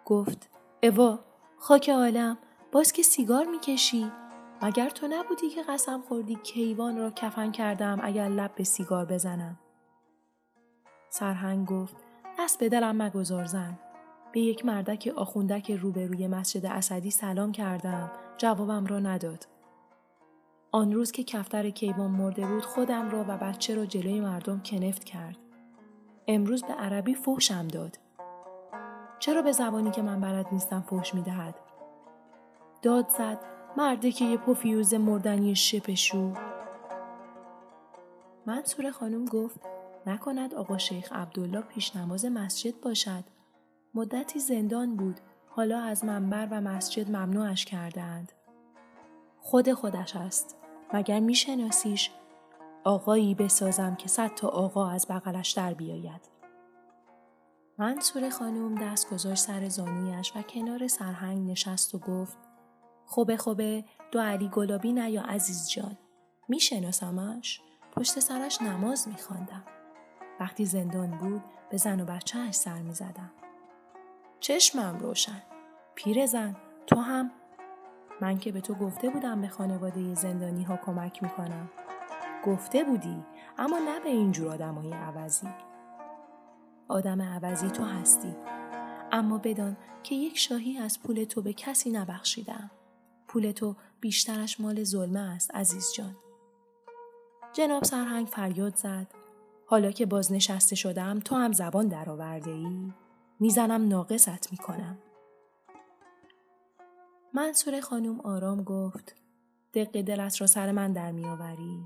گفت 0.06 0.50
اوا 0.84 1.20
خاک 1.58 1.90
عالم 1.90 2.38
باز 2.72 2.92
که 2.92 3.04
سیگار 3.04 3.46
می‌کشی. 3.46 4.12
مگر 4.62 4.90
تو 4.90 5.08
نبودی 5.08 5.50
که 5.50 5.64
قسم 5.64 6.02
خوردی 6.02 6.36
کیوان 6.36 6.98
را 6.98 7.12
کفن 7.12 7.52
کردم 7.52 8.00
اگر 8.04 8.30
لب 8.30 8.56
به 8.56 8.64
سیگار 8.64 9.06
بزنم؟ 9.06 9.60
سرهنگ 11.10 11.68
گفت 11.68 11.96
دست 12.40 12.60
به 12.60 12.70
دلم 12.70 13.02
مگذار 13.02 13.46
زن. 13.46 13.80
به 14.32 14.40
یک 14.40 14.66
مردک 14.66 15.14
آخوندک 15.16 15.72
روبروی 15.72 16.28
مسجد 16.28 16.66
اسدی 16.66 17.12
سلام 17.12 17.52
کردم 17.52 18.12
جوابم 18.38 18.86
را 18.86 19.00
نداد. 19.00 19.48
آن 20.72 20.92
روز 20.92 21.12
که 21.12 21.24
کفتر 21.24 21.70
کیوان 21.70 22.12
مرده 22.12 22.48
بود 22.48 22.66
خودم 22.66 23.10
را 23.10 23.26
و 23.28 23.38
بچه 23.38 23.76
را 23.76 23.86
جلوی 23.86 24.20
مردم 24.20 24.62
کنفت 24.66 25.04
کرد. 25.04 25.38
امروز 26.28 26.64
به 26.64 26.74
عربی 26.74 27.16
فوشم 27.16 27.68
داد. 27.68 28.00
چرا 29.20 29.42
به 29.42 29.52
زبانی 29.52 29.92
که 29.92 30.02
من 30.02 30.22
بلد 30.22 30.46
نیستم 30.52 30.82
فوش 30.82 31.14
می‌دهد؟ 31.14 31.71
داد 32.82 33.10
زد. 33.10 33.40
مرده 33.78 34.12
که 34.12 34.26
یه 34.26 34.38
پوفیوز 34.38 34.94
مردنی 34.94 35.56
شپشو. 35.56 36.34
منصور 38.46 38.92
خانم 38.92 39.26
گفت 39.26 39.60
نکند 40.06 40.54
آقا 40.54 40.78
شیخ 40.78 41.14
عبدالله 41.14 41.62
پیش 41.62 41.96
نماز 41.96 42.26
مسجد 42.26 42.82
باشد. 42.82 43.24
مدتی 43.94 44.40
زندان 44.40 44.96
بود. 44.96 45.20
حالا 45.48 45.80
از 45.80 46.06
منبر 46.06 46.48
و 46.52 46.62
مسجد 46.62 47.10
ممنوعش 47.10 47.66
کردند 47.66 48.32
خود 49.40 49.74
خودش 49.74 50.16
است. 50.16 50.58
مگر 50.94 51.20
میشناسیش؟ 51.20 52.12
آقایی 52.84 53.36
بسازم 53.36 53.96
که 53.96 54.08
صد 54.08 54.36
تا 54.36 54.48
آقا 54.48 54.90
از 54.90 55.06
بغلش 55.10 55.52
در 55.52 55.74
بیاید. 55.74 56.30
منصور 57.78 58.30
خانم 58.30 58.76
دست 58.76 59.10
گذاشت 59.10 59.44
سر 59.44 59.70
زانویش 59.70 60.34
و 60.36 60.42
کنار 60.42 60.88
سرهنگ 60.88 61.52
نشست 61.52 61.96
و 61.96 62.00
گفت 62.00 62.38
خوبه 63.12 63.38
خوبه 63.38 63.84
دو 64.12 64.20
علی 64.20 64.48
گلابی 64.48 64.94
نه 64.94 65.12
یا 65.12 65.22
عزیز 65.22 65.70
جان. 65.70 65.98
میشناسمش 66.48 67.62
پشت 67.92 68.20
سرش 68.20 68.62
نماز 68.62 69.08
میخواندم. 69.08 69.64
وقتی 70.40 70.66
زندان 70.66 71.18
بود 71.18 71.42
به 71.70 71.78
زن 71.78 72.02
و 72.02 72.06
بچهش 72.06 72.56
سر 72.56 72.82
می‌زدم. 72.82 73.32
چشمم 74.40 75.00
روشن. 75.00 75.44
پیر 75.96 76.26
زن 76.26 76.56
تو 76.88 76.96
هم؟ 76.96 77.32
من 78.22 78.38
که 78.38 78.52
به 78.52 78.62
تو 78.62 78.74
گفته 78.74 79.10
بودم 79.10 79.42
به 79.42 79.48
خانواده 79.48 80.14
زندانی 80.14 80.64
ها 80.64 80.78
کمک 80.78 81.24
می‌کنم. 81.24 81.70
گفته 82.46 82.84
بودی 82.84 83.24
اما 83.58 83.80
نه 83.80 84.00
به 84.00 84.10
اینجور 84.10 84.52
آدمای 84.52 84.94
عوضی. 84.94 85.50
آدم 86.88 87.22
عوضی 87.22 87.70
تو 87.70 87.84
هستی. 87.84 88.36
اما 89.12 89.38
بدان 89.38 89.78
که 90.04 90.16
یک 90.16 90.38
شاهی 90.38 90.78
از 90.78 91.00
پول 91.00 91.24
تو 91.24 91.42
به 91.42 91.54
کسی 91.54 91.92
نبخشیدم. 91.92 92.72
پول 93.32 93.52
تو 93.52 93.76
بیشترش 94.02 94.60
مال 94.60 94.84
ظلمه 94.84 95.20
است 95.20 95.56
عزیز 95.56 95.94
جان. 95.94 96.16
جناب 97.54 97.84
سرهنگ 97.84 98.28
فریاد 98.28 98.76
زد. 98.76 99.08
حالا 99.66 99.92
که 99.92 100.06
بازنشسته 100.06 100.76
شدم 100.76 101.20
تو 101.20 101.36
هم 101.36 101.52
زبان 101.52 101.88
درآورده 101.88 102.52
ای؟ 102.52 102.94
می‌زنم 103.40 103.88
ناقصت 103.88 104.52
می‌کنم. 104.52 104.98
منصور 107.34 107.82
خانم 107.82 108.22
آرام 108.22 108.64
گفت 108.64 109.16
دق 109.74 110.02
دلت 110.02 110.42
را 110.42 110.48
سر 110.48 110.72
من 110.72 110.94
در 110.94 111.12
میآوری 111.12 111.86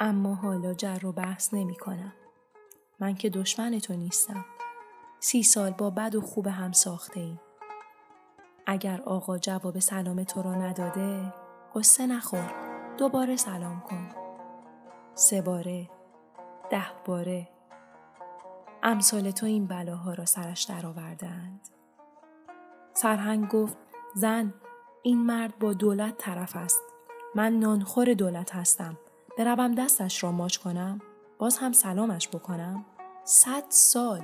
اما 0.00 0.34
حالا 0.34 0.74
جر 0.74 1.06
و 1.06 1.12
بحث 1.12 1.54
نمی 1.54 1.76
کنم. 1.76 2.12
من 3.00 3.14
که 3.14 3.30
دشمن 3.30 3.78
تو 3.78 3.94
نیستم. 3.96 4.44
سی 5.20 5.42
سال 5.42 5.70
با 5.70 5.90
بد 5.90 6.14
و 6.14 6.20
خوب 6.20 6.46
هم 6.46 6.72
ساخته 6.72 7.20
ایم. 7.20 7.40
اگر 8.66 9.02
آقا 9.02 9.38
جواب 9.38 9.78
سلام 9.78 10.24
تو 10.24 10.42
را 10.42 10.54
نداده 10.54 11.34
قصه 11.74 12.06
نخور. 12.06 12.54
دوباره 12.98 13.36
سلام 13.36 13.80
کن. 13.80 14.08
سه 15.14 15.42
باره 15.42 15.90
ده 16.70 16.86
باره. 17.06 17.48
امثال 18.82 19.30
تو 19.30 19.46
این 19.46 19.66
بلاها 19.66 20.14
را 20.14 20.24
سرش 20.24 20.62
درآوردهاند 20.62 21.68
سرهنگ 22.94 23.48
گفت 23.48 23.76
زن 24.14 24.54
این 25.02 25.18
مرد 25.18 25.58
با 25.58 25.72
دولت 25.72 26.18
طرف 26.18 26.56
است. 26.56 26.82
من 27.34 27.52
نانخور 27.52 28.14
دولت 28.14 28.54
هستم. 28.54 28.98
بروم 29.38 29.74
دستش 29.74 30.24
را 30.24 30.32
ماچ 30.32 30.56
کنم 30.56 31.00
باز 31.38 31.58
هم 31.58 31.72
سلامش 31.72 32.28
بکنم. 32.28 32.84
صد 33.24 33.64
سال 33.68 34.22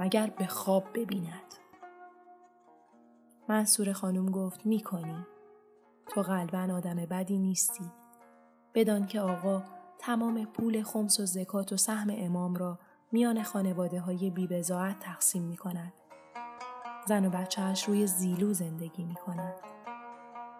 مگر 0.00 0.26
به 0.26 0.46
خواب 0.46 0.84
ببیند. 0.94 1.54
منصور 3.48 3.92
خانم 3.92 4.30
گفت 4.30 4.66
می‌کنی. 4.66 5.26
تو 6.08 6.22
قلبا 6.22 6.74
آدم 6.74 6.96
بدی 6.96 7.38
نیستی. 7.38 7.92
بدان 8.74 9.06
که 9.06 9.20
آقا 9.20 9.62
تمام 9.98 10.44
پول 10.44 10.82
خمس 10.82 11.20
و 11.20 11.26
زکات 11.26 11.72
و 11.72 11.76
سهم 11.76 12.08
امام 12.10 12.54
را 12.54 12.78
میان 13.12 13.42
خانواده 13.42 14.00
های 14.00 14.30
بیبزاعت 14.30 14.98
تقسیم 15.00 15.42
می 15.42 15.56
کند. 15.56 15.92
زن 17.06 17.26
و 17.26 17.30
بچهش 17.30 17.84
روی 17.84 18.06
زیلو 18.06 18.52
زندگی 18.52 19.04
می 19.04 19.14
کند. 19.14 19.54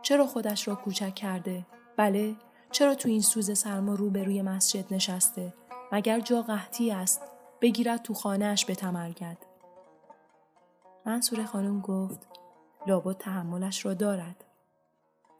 چرا 0.02 0.26
خودش 0.26 0.68
را 0.68 0.74
کوچک 0.74 1.14
کرده؟ 1.14 1.66
بله، 1.96 2.36
چرا 2.70 2.94
تو 2.94 3.08
این 3.08 3.20
سوز 3.20 3.58
سرما 3.58 3.94
رو 3.94 4.10
به 4.10 4.24
روی 4.24 4.42
مسجد 4.42 4.94
نشسته؟ 4.94 5.54
مگر 5.92 6.20
جا 6.20 6.42
قحطی 6.42 6.90
است؟ 6.90 7.20
بگیرد 7.60 8.02
تو 8.02 8.14
خانهش 8.14 8.64
به 8.64 8.74
تمرگد. 8.74 9.38
منصور 11.06 11.44
خانم 11.44 11.80
گفت 11.80 12.28
لابد 12.86 13.16
تحملش 13.16 13.86
را 13.86 13.94
دارد. 13.94 14.44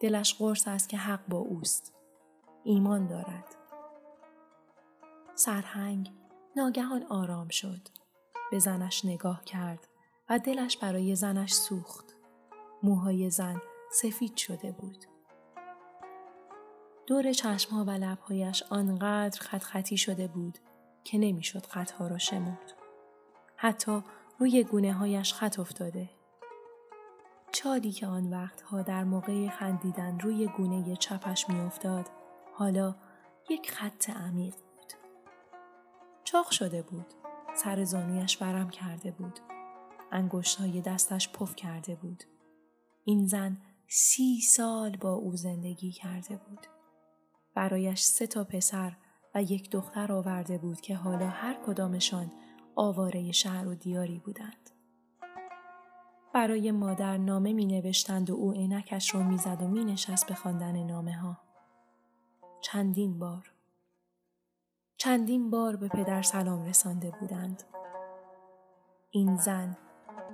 دلش 0.01 0.35
قرص 0.35 0.69
است 0.69 0.89
که 0.89 0.97
حق 0.97 1.27
با 1.29 1.39
اوست. 1.39 1.95
ایمان 2.65 3.07
دارد. 3.07 3.57
سرهنگ 5.35 6.13
ناگهان 6.57 7.03
آرام 7.03 7.49
شد. 7.49 7.89
به 8.51 8.59
زنش 8.59 9.05
نگاه 9.05 9.45
کرد 9.45 9.89
و 10.31 10.39
دلش 10.39 10.77
برای 10.77 11.17
زنش 11.17 11.53
سوخت. 11.53 12.17
موهای 12.83 13.31
زن 13.31 13.63
سفید 13.93 14.37
شده 14.37 14.73
بود. 14.73 15.05
دور 17.07 17.33
چشمها 17.33 17.85
و 17.85 17.91
لبهایش 17.91 18.63
آنقدر 18.71 19.41
خط 19.41 19.63
خطی 19.63 19.97
شده 19.97 20.29
بود 20.29 20.59
که 21.05 21.19
نمی‌شد 21.19 21.67
خطها 21.67 22.07
را 22.07 22.19
شمرد. 22.19 22.73
حتی 23.57 24.03
روی 24.39 24.65
گونه 24.65 24.93
هایش 24.93 25.35
خط 25.35 25.59
افتاده 25.59 26.11
چادی 27.55 27.93
که 27.93 28.07
آن 28.07 28.31
وقتها 28.31 28.83
در 28.83 29.05
موقع 29.05 29.49
خندیدن 29.49 30.19
روی 30.19 30.47
گونه 30.47 30.97
چپش 30.97 31.49
میافتاد 31.49 32.11
حالا 32.55 32.95
یک 33.51 33.71
خط 33.71 34.11
عمیق 34.11 34.55
بود. 34.55 34.93
چاق 36.25 36.51
شده 36.51 36.83
بود. 36.83 37.07
سر 37.57 37.85
زانویش 37.85 38.43
ورم 38.43 38.71
کرده 38.71 39.11
بود. 39.11 39.39
انگشت 40.13 40.61
های 40.61 40.81
دستش 40.81 41.33
پف 41.33 41.57
کرده 41.57 41.95
بود. 41.95 42.25
این 43.05 43.27
زن 43.27 43.59
سی 43.89 44.41
سال 44.41 44.97
با 44.97 45.13
او 45.13 45.37
زندگی 45.37 45.93
کرده 45.93 46.37
بود. 46.37 46.67
برایش 47.55 48.01
سه 48.01 48.27
تا 48.27 48.45
پسر 48.45 48.97
و 49.35 49.43
یک 49.43 49.71
دختر 49.71 50.13
آورده 50.13 50.59
بود 50.59 50.81
که 50.81 50.97
حالا 50.97 51.29
هر 51.29 51.55
کدامشان 51.67 52.33
آواره 52.77 53.33
شهر 53.33 53.69
و 53.69 53.75
دیاری 53.75 54.19
بودند. 54.19 54.74
برای 56.35 56.71
مادر 56.71 57.17
نامه 57.17 57.53
می 57.53 57.67
نوشتند 57.67 58.31
و 58.31 58.35
او 58.35 58.53
عینکش 58.53 59.15
را 59.15 59.23
می 59.23 59.39
زد 59.39 59.63
و 59.63 59.69
می 59.69 59.85
نشست 59.85 60.27
به 60.27 60.35
خواندن 60.35 60.77
نامه 60.77 61.13
ها. 61.13 61.37
چندین 62.61 63.19
بار. 63.19 63.53
چندین 64.97 65.51
بار 65.51 65.77
به 65.77 65.89
پدر 65.89 66.23
سلام 66.23 66.65
رسانده 66.65 67.13
بودند. 67.21 67.63
این 69.11 69.37
زن 69.37 69.77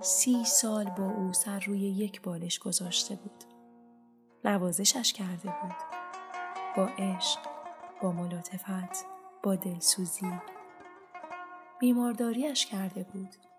سی 0.00 0.44
سال 0.44 0.90
با 0.90 1.10
او 1.10 1.32
سر 1.32 1.60
روی 1.60 1.80
یک 1.80 2.22
بالش 2.22 2.58
گذاشته 2.58 3.16
بود. 3.16 3.44
نوازشش 4.44 5.12
کرده 5.12 5.54
بود. 5.62 5.76
با 6.76 6.86
عشق، 6.98 7.40
با 8.02 8.12
ملاتفت، 8.12 9.06
با 9.42 9.54
دلسوزی. 9.54 10.32
بیمارداریش 11.80 12.66
کرده 12.66 13.02
بود. 13.02 13.49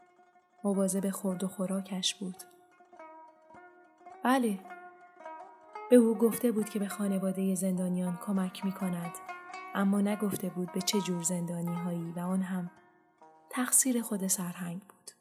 مواظب 0.63 1.09
خورد 1.09 1.43
و 1.43 1.47
خوراکش 1.47 2.15
بود. 2.15 2.35
بله 4.23 4.59
به 5.89 5.95
او 5.95 6.15
گفته 6.15 6.51
بود 6.51 6.69
که 6.69 6.79
به 6.79 6.87
خانواده 6.87 7.55
زندانیان 7.55 8.19
کمک 8.25 8.65
می 8.65 8.71
کند 8.71 9.11
اما 9.75 10.01
نگفته 10.01 10.49
بود 10.49 10.71
به 10.71 10.81
چه 10.81 11.01
جور 11.01 11.23
زندانی 11.23 11.75
هایی 11.75 12.13
و 12.15 12.19
آن 12.19 12.41
هم 12.41 12.71
تقصیر 13.49 14.01
خود 14.01 14.27
سرهنگ 14.27 14.81
بود. 14.81 15.11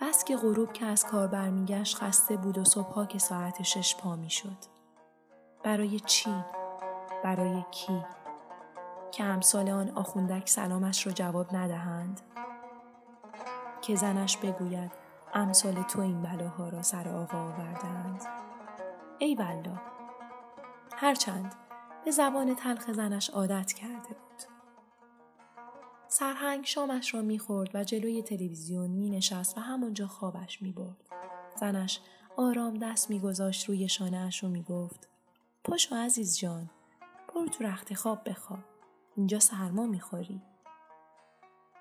بس 0.00 0.24
که 0.24 0.36
غروب 0.36 0.72
که 0.72 0.86
از 0.86 1.06
کار 1.06 1.26
برمیگشت 1.26 1.96
خسته 1.96 2.36
بود 2.36 2.58
و 2.58 2.64
صبحها 2.64 3.06
که 3.06 3.18
ساعت 3.18 3.62
شش 3.62 3.96
پا 3.96 4.16
می 4.16 4.30
شد. 4.30 4.58
برای 5.64 6.00
چی؟ 6.00 6.44
برای 7.24 7.64
کی؟ 7.70 8.04
که 9.12 9.24
امثال 9.24 9.70
آن 9.70 9.90
آخوندک 9.90 10.48
سلامش 10.48 11.06
را 11.06 11.12
جواب 11.12 11.56
ندهند؟ 11.56 12.20
که 13.86 13.96
زنش 13.96 14.36
بگوید 14.36 14.92
امثال 15.34 15.82
تو 15.82 16.00
این 16.00 16.22
بلاها 16.22 16.68
را 16.68 16.82
سر 16.82 17.08
آقا 17.08 17.38
آوردند. 17.38 18.22
ای 19.18 19.34
والله 19.34 19.80
هرچند 20.96 21.54
به 22.04 22.10
زبان 22.10 22.54
تلخ 22.54 22.92
زنش 22.92 23.30
عادت 23.30 23.72
کرده 23.72 24.08
بود. 24.08 24.42
سرهنگ 26.08 26.64
شامش 26.64 27.14
را 27.14 27.22
می‌خورد 27.22 27.70
و 27.74 27.84
جلوی 27.84 28.22
تلویزیون 28.22 28.90
می 28.90 29.10
نشست 29.10 29.58
و 29.58 29.60
همانجا 29.60 30.06
خوابش 30.06 30.62
می 30.62 30.72
برد. 30.72 31.08
زنش 31.60 32.00
آرام 32.36 32.78
دست 32.78 33.10
میگذاشت 33.10 33.68
روی 33.68 33.88
شانهاش 33.88 34.44
و 34.44 34.48
می‌گفت 34.48 35.08
پاشو 35.64 35.96
عزیز 35.96 36.38
جان 36.38 36.70
برو 37.34 37.48
تو 37.48 37.64
رخت 37.64 37.94
خواب 37.94 38.28
بخواب 38.28 38.64
اینجا 39.16 39.38
سرما 39.38 39.86
می‌خوری 39.86 40.42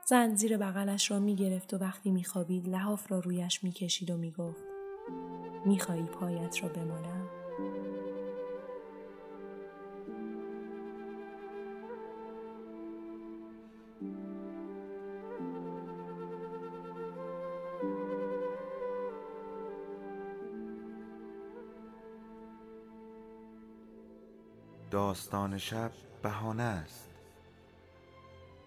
زن 0.08 0.36
زیر 0.36 0.58
بغلش 0.58 1.12
را 1.12 1.20
می‌گرفت 1.20 1.74
و 1.74 1.78
وقتی 1.78 2.12
میخوابید 2.12 2.70
لحاف 2.70 3.12
را 3.12 3.20
رویش 3.20 3.64
می‌کشید 3.64 4.12
و 4.12 4.18
می‌گفت 4.18 4.64
می‌خواهی 5.66 6.04
پایت 6.04 6.64
را 6.64 6.70
بمانم؟ 6.70 7.30
داستان 24.92 25.58
شب 25.58 25.92
بهانه 26.24 26.64
است. 26.64 27.15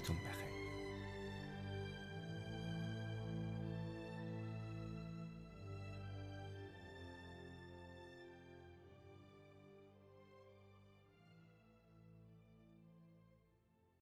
toen 0.00 0.18
weg. 0.24 0.39